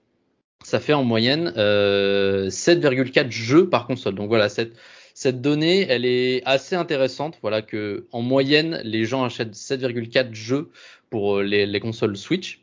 ça 0.65 0.81
fait 0.81 0.95
en 0.95 1.05
moyenne 1.05 1.53
euh, 1.57 2.49
7,4 2.49 3.31
jeux 3.31 3.69
par 3.69 3.87
console. 3.87 4.15
Donc 4.15 4.29
voilà, 4.29 4.49
cette, 4.49 4.73
cette 5.13 5.41
donnée, 5.41 5.87
elle 5.89 6.07
est 6.07 6.43
assez 6.47 6.75
intéressante. 6.75 7.39
Voilà 7.43 7.63
que 7.63 8.07
en 8.13 8.23
moyenne, 8.23 8.81
les 8.83 9.05
gens 9.05 9.25
achètent 9.25 9.55
7,4 9.55 10.35
jeux 10.35 10.71
pour 11.11 11.39
euh, 11.39 11.43
les, 11.43 11.67
les, 11.67 11.81
consoles 11.81 12.17
Switch 12.17 12.61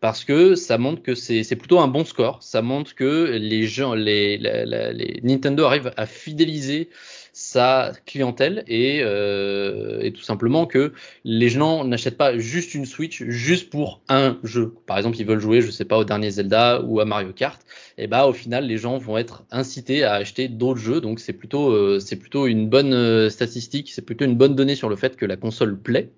parce 0.00 0.24
que 0.24 0.56
ça 0.56 0.78
montre 0.78 1.02
que 1.02 1.14
c'est 1.14 1.56
plutôt 1.56 1.78
un 1.78 1.86
bon 1.86 2.04
score. 2.04 2.42
Ça 2.42 2.60
montre 2.60 2.94
que 2.94 3.36
les 3.38 3.66
gens, 3.68 3.94
les, 3.94 4.36
les, 4.36 4.64
les 4.66 5.20
Nintendo 5.22 5.64
arrivent 5.64 5.92
à 5.96 6.06
fidéliser 6.06 6.88
sa 7.32 7.92
clientèle 8.04 8.62
et, 8.66 9.00
euh, 9.02 10.00
et, 10.02 10.12
tout 10.12 10.22
simplement 10.22 10.66
que 10.66 10.92
les 11.24 11.48
gens 11.48 11.84
n'achètent 11.84 12.18
pas 12.18 12.38
juste 12.38 12.74
une 12.74 12.84
Switch 12.84 13.22
juste 13.24 13.70
pour 13.70 14.02
un 14.08 14.38
jeu. 14.42 14.74
Par 14.86 14.98
exemple, 14.98 15.16
ils 15.18 15.26
veulent 15.26 15.40
jouer, 15.40 15.62
je 15.62 15.70
sais 15.70 15.86
pas, 15.86 15.96
au 15.96 16.04
dernier 16.04 16.30
Zelda 16.30 16.82
ou 16.82 17.00
à 17.00 17.06
Mario 17.06 17.32
Kart. 17.32 17.60
Et 17.96 18.06
bah 18.06 18.26
au 18.26 18.32
final, 18.32 18.66
les 18.66 18.76
gens 18.76 18.98
vont 18.98 19.16
être 19.16 19.44
incités 19.50 20.04
à 20.04 20.14
acheter 20.14 20.48
d'autres 20.48 20.80
jeux. 20.80 21.00
Donc 21.00 21.20
c'est 21.20 21.32
plutôt 21.32 21.70
euh, 21.70 21.98
c'est 22.00 22.16
plutôt 22.16 22.46
une 22.46 22.68
bonne 22.68 22.92
euh, 22.92 23.30
statistique, 23.30 23.90
c'est 23.92 24.02
plutôt 24.02 24.24
une 24.26 24.36
bonne 24.36 24.54
donnée 24.54 24.74
sur 24.74 24.90
le 24.90 24.96
fait 24.96 25.16
que 25.16 25.24
la 25.24 25.36
console 25.36 25.78
plaît. 25.78 26.10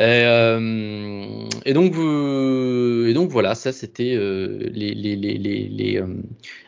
Et, 0.00 0.02
euh, 0.24 1.46
et, 1.66 1.74
donc, 1.74 1.92
et 1.92 3.12
donc 3.12 3.28
voilà, 3.28 3.54
ça 3.54 3.70
c'était 3.70 4.14
euh, 4.16 4.70
les, 4.72 4.94
les, 4.94 5.14
les, 5.14 5.36
les 5.36 5.98
euh, 5.98 6.06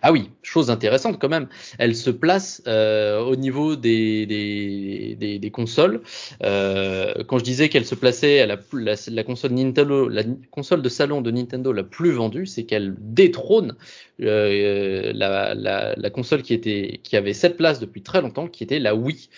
ah 0.03 0.13
oui, 0.13 0.29
chose 0.43 0.69
intéressante 0.69 1.19
quand 1.19 1.31
même. 1.31 1.49
Elle 1.79 1.97
se 1.97 2.11
place 2.11 2.63
euh, 2.67 3.21
au 3.21 3.35
niveau 3.35 3.75
des, 3.75 4.27
des, 4.27 5.17
des, 5.19 5.39
des 5.39 5.51
consoles. 5.51 6.03
quand 6.43 7.39
je 7.39 7.43
disais 7.43 7.71
qu'elle 7.71 7.87
se 7.87 7.95
plaçait 7.95 8.41
à 8.41 8.47
la, 8.47 8.59
la, 8.75 9.25
console 9.25 9.53
Nintendo, 9.53 10.11
la 10.11 10.25
console 10.51 10.83
de 10.83 10.91
salon 10.91 11.23
de 11.23 11.31
Nintendo 11.31 11.73
la 11.73 11.85
plus 11.85 12.11
vendue, 12.11 12.45
c'est 12.45 12.65
qu'elle 12.65 12.95
détrône 12.99 13.77
la, 14.19 15.55
la, 15.55 15.95
la 15.97 16.11
console 16.11 16.43
qui 16.43 16.53
était 16.53 17.01
qui 17.03 17.17
avait 17.17 17.33
cette 17.33 17.57
place 17.57 17.81
depuis 17.81 18.03
très 18.03 18.21
longtemps, 18.21 18.47
qui 18.47 18.63
était 18.63 18.79
la 18.79 18.95
Wii 18.95 19.31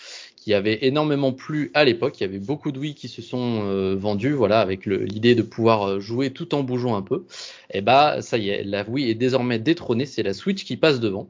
qui 0.45 0.53
avait 0.53 0.85
énormément 0.85 1.33
plu 1.33 1.71
à 1.73 1.83
l'époque. 1.83 2.19
Il 2.19 2.21
y 2.21 2.27
avait 2.27 2.37
beaucoup 2.37 2.71
de 2.71 2.77
Wii 2.77 2.93
qui 2.93 3.07
se 3.07 3.23
sont 3.23 3.63
euh, 3.63 3.95
vendus, 3.95 4.33
voilà, 4.33 4.59
avec 4.59 4.85
l'idée 4.85 5.33
de 5.33 5.41
pouvoir 5.41 5.89
euh, 5.89 5.99
jouer 5.99 6.29
tout 6.29 6.53
en 6.53 6.61
bougeant 6.61 6.95
un 6.95 7.01
peu. 7.01 7.25
Et 7.73 7.81
bah, 7.81 8.21
ça 8.21 8.37
y 8.37 8.49
est, 8.49 8.63
la 8.63 8.87
Wii 8.87 9.09
est 9.09 9.15
désormais 9.15 9.57
détrônée. 9.57 10.05
C'est 10.05 10.21
la 10.21 10.35
Switch 10.35 10.63
qui 10.63 10.77
passe 10.77 10.99
devant. 10.99 11.27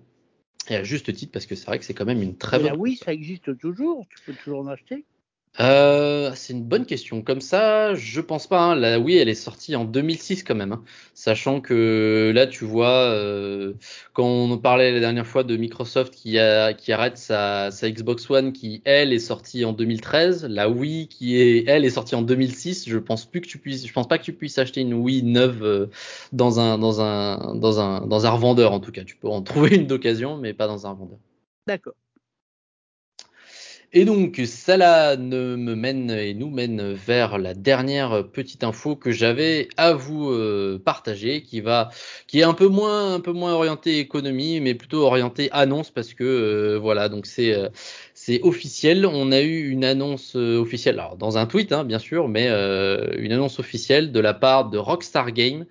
Et 0.70 0.76
à 0.76 0.84
juste 0.84 1.14
titre, 1.14 1.32
parce 1.32 1.46
que 1.46 1.56
c'est 1.56 1.66
vrai 1.66 1.80
que 1.80 1.86
c'est 1.86 1.94
quand 1.94 2.04
même 2.04 2.22
une 2.22 2.36
très 2.36 2.58
bonne. 2.58 2.68
La 2.68 2.76
Wii, 2.76 2.98
ça 2.98 3.14
existe 3.14 3.58
toujours. 3.58 4.06
Tu 4.10 4.18
peux 4.26 4.34
toujours 4.34 4.60
en 4.60 4.68
acheter. 4.68 5.06
Euh, 5.62 6.32
c'est 6.36 6.54
une 6.54 6.64
bonne 6.64 6.86
question. 6.86 7.22
Comme 7.22 7.40
ça, 7.40 7.94
je 7.94 8.20
pense 8.20 8.48
pas. 8.48 8.62
Hein. 8.62 8.76
La 8.76 9.00
Wii, 9.00 9.18
elle 9.18 9.30
est 9.30 9.36
sortie 9.36 9.76
en 9.76 9.86
2006 9.86 10.44
quand 10.44 10.56
même. 10.56 10.74
Hein. 10.74 10.84
Sachant 11.14 11.62
que 11.62 12.32
là, 12.36 12.46
tu 12.46 12.66
vois, 12.66 12.90
euh, 12.90 13.74
quand 14.14 14.26
on 14.26 14.58
parlait 14.58 14.92
la 14.92 15.00
dernière 15.00 15.26
fois 15.26 15.44
de 15.44 15.56
Microsoft 15.56 16.14
qui, 16.14 16.38
arrête 16.40 17.18
sa, 17.18 17.72
sa, 17.72 17.90
Xbox 17.90 18.30
One, 18.30 18.52
qui 18.52 18.82
elle 18.84 19.14
est 19.14 19.20
sortie 19.20 19.64
en 19.64 19.72
2013, 19.72 20.46
la 20.46 20.70
Wii 20.70 21.08
qui 21.08 21.38
est 21.38 21.64
elle 21.68 21.86
est 21.86 21.90
sortie 21.90 22.16
en 22.16 22.22
2006. 22.22 22.90
Je 22.90 22.98
pense 22.98 23.26
plus 23.26 23.42
que 23.42 23.48
tu 23.48 23.58
puisses, 23.58 23.88
je 23.88 23.94
pense 23.94 24.08
pas 24.08 24.18
que 24.18 24.24
tu 24.24 24.34
puisses 24.34 24.58
acheter 24.58 24.82
une 24.82 24.94
Wii 24.94 25.24
neuve 25.24 25.64
euh, 25.64 25.88
dans 26.34 26.60
un 26.60 26.78
dans 26.78 27.02
un 27.02 27.56
dans 27.56 27.80
un 27.80 28.06
dans 28.06 28.26
un 28.26 28.30
revendeur 28.30 28.74
en 28.74 28.82
tout 28.82 28.92
cas. 28.92 29.04
Tu 29.06 29.16
peux 29.16 29.30
en 29.30 29.42
trouver 29.42 29.76
une 29.76 29.88
d'occasion, 29.88 30.38
mais 30.38 30.54
pas 30.54 30.68
dans 30.68 30.86
un 30.86 30.92
revendeur. 30.92 31.20
D'accord. 31.68 31.94
Et 33.94 34.04
donc, 34.04 34.42
cela 34.46 35.16
ne 35.16 35.56
me 35.56 35.76
mène 35.76 36.12
et 36.12 36.34
nous 36.34 36.50
mène 36.50 36.94
vers 36.94 37.38
la 37.38 37.54
dernière 37.54 38.28
petite 38.28 38.64
info 38.64 38.96
que 38.96 39.12
j'avais 39.12 39.70
à 39.78 39.94
vous 39.94 40.30
euh, 40.32 40.82
partager, 40.84 41.42
qui 41.44 41.62
va, 41.62 41.90
qui 42.28 42.40
est 42.40 42.44
un 42.44 42.54
peu 42.54 42.68
moins, 42.68 43.14
un 43.14 43.20
peu 43.20 43.32
moins 43.32 43.54
orienté 43.54 44.00
économie, 44.00 44.60
mais 44.60 44.74
plutôt 44.74 45.04
orienté 45.06 45.50
annonce 45.52 45.92
parce 45.92 46.14
que 46.14 46.24
euh, 46.24 46.80
voilà, 46.80 47.08
donc 47.10 47.26
c'est 47.26 47.54
euh, 47.54 47.70
c'est 48.14 48.42
officiel. 48.44 49.06
On 49.06 49.32
a 49.32 49.42
eu 49.42 49.70
une 49.70 49.86
annonce 49.86 50.36
officielle, 50.36 51.00
alors 51.00 51.16
dans 51.16 51.38
un 51.38 51.46
tweet 51.46 51.72
hein, 51.72 51.84
bien 51.86 52.00
sûr, 52.00 52.28
mais 52.28 52.48
une 52.48 53.32
annonce 53.32 53.60
officielle 53.60 54.12
de 54.12 54.20
la 54.20 54.34
part 54.34 54.70
de 54.70 54.78
Rockstar 54.78 55.32
Games 55.32 55.66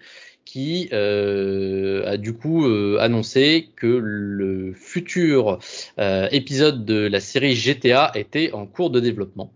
qui 0.44 0.88
euh, 0.92 2.06
a 2.06 2.16
du 2.16 2.34
coup 2.34 2.66
euh, 2.66 2.98
annoncé 3.00 3.70
que 3.76 3.86
le 3.86 4.72
futur 4.74 5.58
euh, 5.98 6.28
épisode 6.30 6.84
de 6.84 7.06
la 7.06 7.20
série 7.20 7.54
GTA 7.54 8.12
était 8.14 8.52
en 8.52 8.66
cours 8.66 8.90
de 8.90 9.00
développement. 9.00 9.52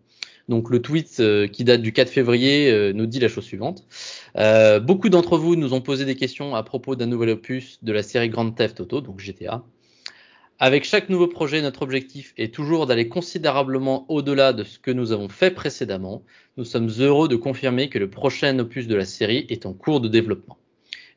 Donc 0.48 0.70
le 0.70 0.80
tweet 0.80 1.22
qui 1.52 1.64
date 1.64 1.82
du 1.82 1.92
4 1.92 2.08
février 2.08 2.92
nous 2.94 3.04
dit 3.04 3.20
la 3.20 3.28
chose 3.28 3.44
suivante. 3.44 3.84
beaucoup 4.80 5.10
d'entre 5.10 5.36
vous 5.36 5.56
nous 5.56 5.74
ont 5.74 5.82
posé 5.82 6.06
des 6.06 6.16
questions 6.16 6.54
à 6.54 6.62
propos 6.62 6.96
d'un 6.96 7.04
nouvel 7.04 7.28
opus 7.28 7.78
de 7.82 7.92
la 7.92 8.02
série 8.02 8.30
Grand 8.30 8.50
Theft 8.50 8.80
Auto, 8.80 9.02
donc 9.02 9.20
GTA. 9.20 9.62
Avec 10.58 10.84
chaque 10.84 11.10
nouveau 11.10 11.28
projet, 11.28 11.60
notre 11.60 11.82
objectif 11.82 12.32
est 12.38 12.52
toujours 12.52 12.86
d'aller 12.86 13.08
considérablement 13.08 14.06
au-delà 14.08 14.54
de 14.54 14.64
ce 14.64 14.78
que 14.78 14.90
nous 14.90 15.12
avons 15.12 15.28
fait 15.28 15.50
précédemment. 15.50 16.22
Nous 16.56 16.64
sommes 16.64 16.88
heureux 16.98 17.28
de 17.28 17.36
confirmer 17.36 17.90
que 17.90 17.98
le 17.98 18.08
prochain 18.08 18.58
opus 18.58 18.88
de 18.88 18.96
la 18.96 19.04
série 19.04 19.44
est 19.50 19.66
en 19.66 19.74
cours 19.74 20.00
de 20.00 20.08
développement. 20.08 20.56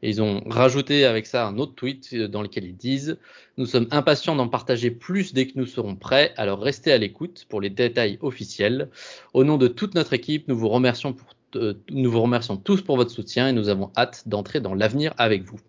Et 0.03 0.10
ils 0.10 0.22
ont 0.22 0.41
rajouté 0.48 1.05
avec 1.05 1.25
ça 1.27 1.48
un 1.48 1.58
autre 1.58 1.75
tweet 1.75 2.10
euh, 2.13 2.27
dans 2.27 2.41
lequel 2.41 2.65
ils 2.65 2.75
disent 2.75 3.17
Nous 3.58 3.65
sommes 3.65 3.88
impatients 3.91 4.36
d'en 4.36 4.48
partager 4.48 4.91
plus 4.91 5.34
dès 5.34 5.48
que 5.48 5.53
nous 5.55 5.65
serons 5.65 5.96
prêts, 5.96 6.34
alors 6.38 6.60
restez 6.60 6.91
à 6.91 6.98
l'écoute 6.98 7.46
pour 7.50 7.62
les 7.62 7.70
détails 7.70 8.17
officiels. 8.22 8.89
Au 9.34 9.43
nom 9.43 9.58
de 9.58 9.67
toute 9.67 9.96
notre 9.96 10.13
équipe, 10.13 10.48
nous 10.48 10.58
vous 10.58 10.70
remercions 10.70 11.15
euh, 11.55 11.74
nous 11.89 12.10
vous 12.10 12.22
remercions 12.22 12.58
tous 12.58 12.81
pour 12.81 12.96
votre 12.96 13.12
soutien 13.12 13.50
et 13.50 13.53
nous 13.53 13.70
avons 13.70 13.91
hâte 13.98 14.24
d'entrer 14.27 14.62
dans 14.62 14.74
l'avenir 14.74 15.13
avec 15.17 15.43
vous. 15.43 15.60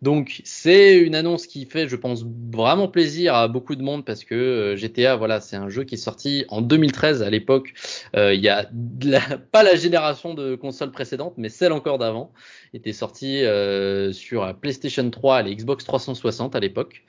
Donc 0.00 0.42
c'est 0.44 0.96
une 0.96 1.16
annonce 1.16 1.46
qui 1.46 1.64
fait, 1.66 1.88
je 1.88 1.96
pense, 1.96 2.24
vraiment 2.52 2.86
plaisir 2.86 3.34
à 3.34 3.48
beaucoup 3.48 3.74
de 3.74 3.82
monde 3.82 4.04
parce 4.04 4.22
que 4.22 4.34
euh, 4.34 4.76
GTA, 4.76 5.16
voilà, 5.16 5.40
c'est 5.40 5.56
un 5.56 5.68
jeu 5.68 5.82
qui 5.82 5.96
est 5.96 5.98
sorti 5.98 6.44
en 6.48 6.60
2013 6.60 7.22
à 7.22 7.30
l'époque. 7.30 7.74
Euh, 8.14 8.32
il 8.32 8.40
y 8.40 8.48
a 8.48 8.70
pas 9.52 9.62
la 9.64 9.74
génération 9.74 10.34
de 10.34 10.54
consoles 10.54 10.92
précédentes, 10.92 11.34
mais 11.36 11.48
celle 11.48 11.72
encore 11.72 11.98
d'avant, 11.98 12.32
était 12.74 12.92
sorti 12.92 13.44
euh, 13.44 14.12
sur 14.12 14.44
la 14.44 14.54
PlayStation 14.54 15.08
3 15.10 15.48
et 15.48 15.54
Xbox 15.54 15.84
360 15.84 16.54
à 16.54 16.60
l'époque. 16.60 17.02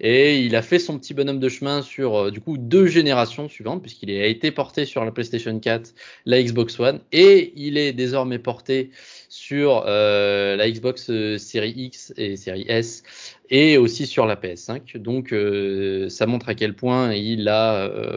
Et 0.00 0.40
il 0.40 0.56
a 0.56 0.62
fait 0.62 0.78
son 0.78 0.98
petit 0.98 1.14
bonhomme 1.14 1.40
de 1.40 1.48
chemin 1.48 1.82
sur 1.82 2.16
euh, 2.16 2.30
du 2.30 2.40
coup 2.40 2.56
deux 2.56 2.86
générations 2.86 3.48
suivantes, 3.48 3.82
puisqu'il 3.82 4.10
a 4.10 4.26
été 4.26 4.50
porté 4.50 4.84
sur 4.84 5.04
la 5.04 5.12
PlayStation 5.12 5.58
4, 5.58 5.94
la 6.26 6.42
Xbox 6.42 6.80
One, 6.80 7.00
et 7.12 7.52
il 7.56 7.76
est 7.76 7.92
désormais 7.92 8.38
porté 8.38 8.90
sur 9.28 9.84
euh, 9.86 10.56
la 10.56 10.70
Xbox 10.70 11.10
euh, 11.10 11.38
Series 11.38 11.74
X 11.76 12.14
et 12.16 12.36
Series 12.36 12.66
S, 12.68 13.02
et 13.50 13.76
aussi 13.76 14.06
sur 14.06 14.26
la 14.26 14.36
PS5. 14.36 14.96
Donc 14.96 15.32
euh, 15.32 16.08
ça 16.08 16.26
montre 16.26 16.48
à 16.48 16.54
quel 16.54 16.74
point 16.74 17.12
il 17.14 17.48
a 17.48 17.84
euh, 17.84 18.16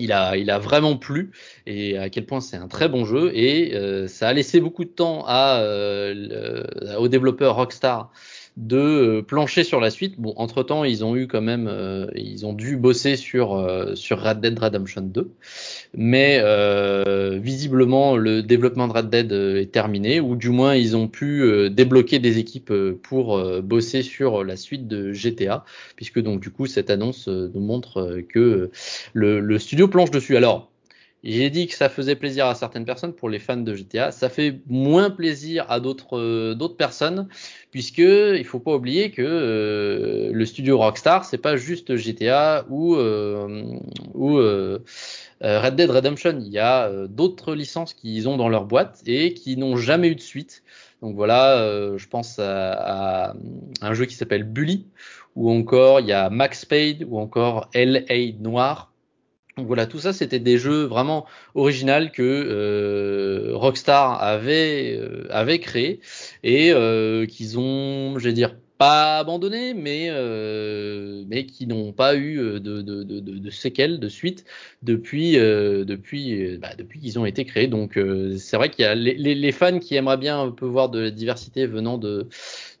il 0.00 0.12
a, 0.12 0.36
il 0.36 0.50
a 0.50 0.58
vraiment 0.58 0.96
plu 0.96 1.30
et 1.66 1.98
à 1.98 2.08
quel 2.08 2.26
point 2.26 2.40
c'est 2.40 2.56
un 2.56 2.68
très 2.68 2.88
bon 2.88 3.04
jeu 3.04 3.30
et 3.34 3.74
euh, 3.74 4.08
ça 4.08 4.28
a 4.28 4.32
laissé 4.32 4.60
beaucoup 4.60 4.84
de 4.84 4.90
temps 4.90 5.24
à, 5.26 5.60
euh, 5.60 6.64
aux 6.98 7.08
développeurs 7.08 7.56
Rockstar 7.56 8.10
de 8.60 8.76
euh, 8.76 9.22
plancher 9.22 9.64
sur 9.64 9.80
la 9.80 9.90
suite. 9.90 10.20
Bon, 10.20 10.34
entre 10.36 10.62
temps, 10.62 10.84
ils 10.84 11.04
ont 11.04 11.16
eu 11.16 11.26
quand 11.26 11.40
même, 11.40 11.66
euh, 11.68 12.06
ils 12.14 12.44
ont 12.44 12.52
dû 12.52 12.76
bosser 12.76 13.16
sur 13.16 13.54
euh, 13.54 13.94
sur 13.94 14.22
Red 14.22 14.40
Dead 14.40 14.58
Redemption 14.58 15.02
2, 15.02 15.30
mais 15.94 16.40
visiblement 17.38 18.16
le 18.16 18.42
développement 18.42 18.88
de 18.88 18.92
Red 18.92 19.10
Dead 19.10 19.32
est 19.32 19.72
terminé, 19.72 20.20
ou 20.20 20.36
du 20.36 20.50
moins 20.50 20.74
ils 20.74 20.96
ont 20.96 21.08
pu 21.08 21.70
débloquer 21.70 22.18
des 22.18 22.38
équipes 22.38 22.72
pour 23.02 23.42
bosser 23.62 24.02
sur 24.02 24.44
la 24.44 24.56
suite 24.56 24.86
de 24.88 25.12
GTA, 25.12 25.64
puisque 25.96 26.20
donc 26.20 26.40
du 26.40 26.50
coup 26.50 26.66
cette 26.66 26.90
annonce 26.90 27.28
nous 27.28 27.60
montre 27.60 28.20
que 28.28 28.70
le 29.14 29.58
studio 29.58 29.88
planche 29.88 30.10
dessus. 30.10 30.36
Alors 30.36 30.70
j'ai 31.22 31.50
dit 31.50 31.66
que 31.66 31.74
ça 31.74 31.90
faisait 31.90 32.16
plaisir 32.16 32.46
à 32.46 32.54
certaines 32.54 32.86
personnes 32.86 33.12
pour 33.12 33.28
les 33.28 33.38
fans 33.38 33.56
de 33.56 33.74
GTA. 33.74 34.10
Ça 34.10 34.30
fait 34.30 34.60
moins 34.68 35.10
plaisir 35.10 35.66
à 35.68 35.78
d'autres 35.78 36.18
euh, 36.18 36.54
d'autres 36.54 36.76
personnes 36.76 37.28
puisque 37.70 37.98
il 37.98 38.44
faut 38.44 38.58
pas 38.58 38.74
oublier 38.74 39.10
que 39.10 39.22
euh, 39.22 40.30
le 40.32 40.46
studio 40.46 40.78
Rockstar 40.78 41.24
c'est 41.24 41.38
pas 41.38 41.56
juste 41.56 41.94
GTA 41.96 42.64
ou 42.70 42.96
euh, 42.96 43.78
Red 45.42 45.76
Dead 45.76 45.90
Redemption. 45.90 46.38
Il 46.40 46.52
y 46.52 46.58
a 46.58 46.90
d'autres 47.06 47.54
licences 47.54 47.92
qu'ils 47.94 48.28
ont 48.28 48.36
dans 48.36 48.48
leur 48.48 48.64
boîte 48.64 49.02
et 49.06 49.34
qui 49.34 49.56
n'ont 49.56 49.76
jamais 49.76 50.08
eu 50.08 50.14
de 50.14 50.20
suite. 50.20 50.62
Donc 51.02 51.16
voilà, 51.16 51.96
je 51.96 52.06
pense 52.08 52.38
à, 52.38 53.30
à, 53.30 53.34
un 53.80 53.94
jeu 53.94 54.04
qui 54.04 54.14
s'appelle 54.14 54.44
Bully 54.44 54.86
ou 55.34 55.50
encore 55.50 56.00
il 56.00 56.06
y 56.06 56.12
a 56.12 56.28
Max 56.28 56.66
Payne 56.66 57.06
ou 57.08 57.18
encore 57.18 57.70
L.A. 57.72 58.32
Noir 58.38 58.89
donc 59.56 59.66
voilà, 59.66 59.86
tout 59.86 59.98
ça, 59.98 60.12
c'était 60.12 60.38
des 60.38 60.58
jeux 60.58 60.84
vraiment 60.84 61.26
originaux 61.54 62.08
que 62.12 62.22
euh, 62.22 63.50
Rockstar 63.54 64.22
avait, 64.22 64.96
euh, 64.98 65.58
créé 65.58 66.00
et 66.42 66.72
euh, 66.72 67.26
qu'ils 67.26 67.58
ont, 67.58 68.18
je 68.18 68.24
vais 68.24 68.32
dire, 68.32 68.56
pas 68.80 69.18
abandonné, 69.18 69.74
mais 69.74 70.06
euh, 70.08 71.22
mais 71.28 71.44
qui 71.44 71.66
n'ont 71.66 71.92
pas 71.92 72.16
eu 72.16 72.36
de, 72.36 72.58
de, 72.58 73.02
de, 73.02 73.20
de, 73.20 73.50
séquelles 73.50 74.00
de 74.00 74.08
suite 74.08 74.46
depuis 74.82 75.32
depuis 75.34 76.56
bah, 76.56 76.70
depuis 76.78 76.98
qu'ils 76.98 77.18
ont 77.18 77.26
été 77.26 77.44
créés. 77.44 77.66
Donc 77.66 78.00
c'est 78.38 78.56
vrai 78.56 78.70
qu'il 78.70 78.86
y 78.86 78.88
a 78.88 78.94
les, 78.94 79.14
les, 79.14 79.52
fans 79.52 79.78
qui 79.78 79.96
aimeraient 79.96 80.16
bien 80.16 80.40
un 80.40 80.50
peu 80.50 80.64
voir 80.64 80.88
de 80.88 80.98
la 80.98 81.10
diversité 81.10 81.66
venant 81.66 81.98
de 81.98 82.26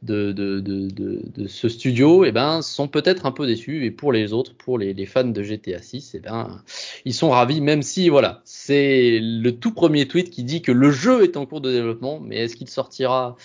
de, 0.02 0.32
de, 0.32 1.46
ce 1.46 1.68
studio, 1.68 2.24
eh 2.24 2.32
ben, 2.32 2.62
sont 2.62 2.88
peut-être 2.88 3.26
un 3.26 3.32
peu 3.32 3.46
déçus. 3.46 3.84
Et 3.84 3.90
pour 3.90 4.12
les 4.12 4.32
autres, 4.32 4.54
pour 4.54 4.78
les, 4.78 4.94
les 4.94 5.06
fans 5.06 5.24
de 5.24 5.42
GTA 5.42 5.82
6, 5.82 6.14
eh 6.14 6.20
ben, 6.20 6.62
ils 7.04 7.14
sont 7.14 7.30
ravis, 7.30 7.60
même 7.60 7.82
si, 7.82 8.08
voilà, 8.08 8.40
c'est 8.44 9.18
le 9.20 9.50
tout 9.52 9.72
premier 9.72 10.08
tweet 10.08 10.30
qui 10.30 10.44
dit 10.44 10.62
que 10.62 10.72
le 10.72 10.90
jeu 10.90 11.22
est 11.22 11.36
en 11.36 11.46
cours 11.46 11.60
de 11.60 11.70
développement, 11.70 12.20
mais 12.20 12.36
est-ce 12.36 12.56
qu'il 12.56 12.68
sortira 12.68 13.36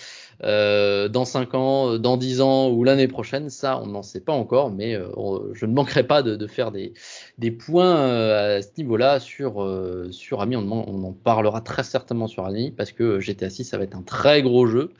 euh, 0.44 1.08
dans 1.08 1.24
5 1.24 1.54
ans, 1.54 1.98
dans 1.98 2.16
10 2.16 2.40
ans 2.40 2.70
ou 2.70 2.84
l'année 2.84 3.08
prochaine, 3.08 3.50
ça 3.50 3.80
on 3.82 3.86
n'en 3.86 4.02
sait 4.02 4.20
pas 4.20 4.32
encore, 4.32 4.70
mais 4.70 4.94
euh, 4.94 5.08
je 5.54 5.66
ne 5.66 5.72
manquerai 5.72 6.06
pas 6.06 6.22
de, 6.22 6.36
de 6.36 6.46
faire 6.46 6.72
des, 6.72 6.92
des 7.38 7.50
points 7.50 7.96
euh, 7.96 8.58
à 8.58 8.62
ce 8.62 8.68
niveau-là 8.78 9.20
sur, 9.20 9.66
sur 10.10 10.40
Ami. 10.40 10.56
On, 10.56 10.70
en 10.70 11.12
parlera 11.12 11.60
très 11.60 11.82
certainement 11.82 12.26
sur 12.26 12.44
Ami 12.44 12.70
parce 12.70 12.92
que 12.92 13.20
GTA 13.20 13.50
6 13.50 13.64
ça 13.64 13.78
va 13.78 13.84
être 13.84 13.96
un 13.96 14.02
très 14.02 14.42
gros 14.42 14.66
jeu 14.66 14.92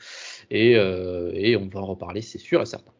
et, 0.50 0.72
et 0.72 1.56
on 1.56 1.68
va 1.68 1.80
en 1.80 1.86
reparler, 1.86 2.22
c'est 2.22 2.38
sûr 2.38 2.62
et 2.62 2.66
certain. 2.66 2.92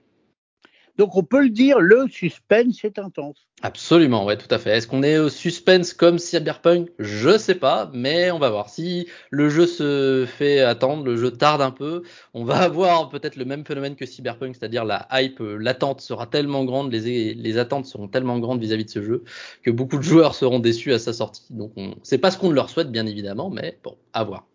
Donc 0.99 1.17
on 1.17 1.23
peut 1.23 1.43
le 1.43 1.51
dire, 1.51 1.79
le 1.79 2.09
suspense 2.09 2.85
est 2.85 2.99
intense. 2.99 3.47
Absolument, 3.63 4.25
ouais, 4.25 4.37
tout 4.37 4.53
à 4.55 4.59
fait. 4.59 4.71
Est-ce 4.71 4.87
qu'on 4.87 5.03
est 5.03 5.19
au 5.19 5.29
suspense 5.29 5.95
comme 5.95 6.19
Cyberpunk? 6.19 6.91
Je 6.99 7.39
sais 7.39 7.55
pas, 7.55 7.91
mais 7.95 8.31
on 8.31 8.39
va 8.39 8.51
voir. 8.51 8.69
Si 8.69 9.07
le 9.31 9.49
jeu 9.49 9.67
se 9.67 10.27
fait 10.27 10.61
attendre, 10.61 11.05
le 11.05 11.17
jeu 11.17 11.31
tarde 11.31 11.63
un 11.63 11.71
peu, 11.71 12.03
on 12.35 12.45
va 12.45 12.57
avoir 12.63 13.09
peut-être 13.09 13.37
le 13.37 13.45
même 13.45 13.65
phénomène 13.65 13.97
que 13.97 14.07
Cyberpunk, 14.07 14.57
c'est-à-dire 14.57 14.85
la 14.85 15.07
hype, 15.13 15.41
euh, 15.41 15.57
l'attente 15.57 16.01
sera 16.01 16.27
tellement 16.27 16.65
grande, 16.65 16.93
les, 16.93 17.35
les 17.35 17.59
attentes 17.59 17.87
seront 17.87 18.09
tellement 18.09 18.39
grandes 18.39 18.61
vis-à-vis 18.61 18.85
de 18.85 18.91
ce 18.91 19.03
jeu 19.03 19.25
que 19.63 19.71
beaucoup 19.71 19.97
de 19.97 20.03
joueurs 20.03 20.35
seront 20.35 20.59
déçus 20.59 20.93
à 20.93 20.99
sa 20.99 21.13
sortie. 21.13 21.47
Donc 21.51 21.73
on, 21.77 21.95
c'est 22.03 22.19
pas 22.19 22.31
ce 22.31 22.39
qu'on 22.39 22.51
leur 22.51 22.71
souhaite, 22.71 22.91
bien 22.91 23.07
évidemment, 23.07 23.51
mais 23.51 23.79
bon, 23.83 23.97
à 24.13 24.25
voir. 24.25 24.47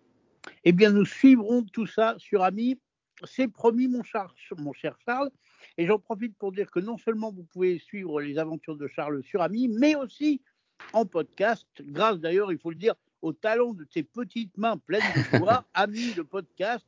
Eh 0.64 0.72
bien, 0.72 0.92
nous 0.92 1.06
suivrons 1.06 1.64
tout 1.64 1.88
ça 1.88 2.16
sur 2.18 2.44
Ami. 2.44 2.80
C'est 3.24 3.48
promis, 3.48 3.88
mon 3.88 4.04
cher 4.04 4.34
Charles. 5.06 5.32
Et 5.78 5.86
j'en 5.86 6.00
profite 6.00 6.36
pour 6.38 6.52
dire 6.52 6.70
que 6.70 6.80
non 6.80 6.98
seulement 6.98 7.32
vous 7.32 7.44
pouvez 7.44 7.80
suivre 7.80 8.22
les 8.22 8.38
aventures 8.38 8.76
de 8.76 8.88
Charles 8.88 9.24
sur 9.24 9.42
Ami, 9.42 9.68
mais 9.68 9.96
aussi 9.96 10.42
en 10.94 11.06
podcast, 11.06 11.68
grâce 11.82 12.20
d'ailleurs, 12.20 12.52
il 12.52 12.58
faut 12.58 12.72
le 12.72 12.76
dire, 12.76 12.96
au 13.22 13.34
talent 13.34 13.74
de 13.74 13.86
ces 13.94 14.04
petites 14.04 14.58
mains 14.58 14.78
pleines 14.78 15.02
de 15.16 15.38
joie, 15.38 15.66
Ami 15.74 16.14
le 16.16 16.24
podcast. 16.24 16.86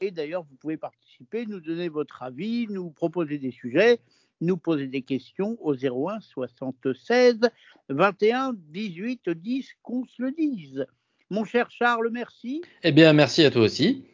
Et 0.00 0.10
d'ailleurs, 0.10 0.44
vous 0.44 0.56
pouvez 0.56 0.76
participer, 0.76 1.46
nous 1.46 1.60
donner 1.60 1.88
votre 1.88 2.22
avis, 2.22 2.66
nous 2.68 2.90
proposer 2.90 3.38
des 3.38 3.52
sujets, 3.52 4.00
nous 4.40 4.56
poser 4.56 4.88
des 4.88 5.02
questions 5.02 5.56
au 5.60 5.74
01 5.74 6.20
76 6.20 7.40
21 7.88 8.54
18 8.54 9.30
10 9.30 9.68
qu'on 9.82 10.04
se 10.06 10.22
le 10.22 10.32
dise. 10.32 10.86
Mon 11.30 11.44
cher 11.44 11.70
Charles, 11.70 12.10
merci. 12.10 12.62
Eh 12.82 12.92
bien, 12.92 13.12
merci 13.12 13.44
à 13.44 13.50
toi 13.50 13.62
aussi. 13.62 14.04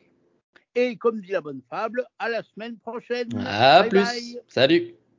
Et 0.81 0.95
comme 0.95 1.21
dit 1.21 1.33
la 1.33 1.41
bonne 1.41 1.61
fable, 1.69 2.05
à 2.21 2.29
la 2.29 2.41
semaine 2.45 2.77
prochaine. 2.77 3.29
À 3.45 3.83
plus. 3.83 4.39
Salut. 4.47 4.95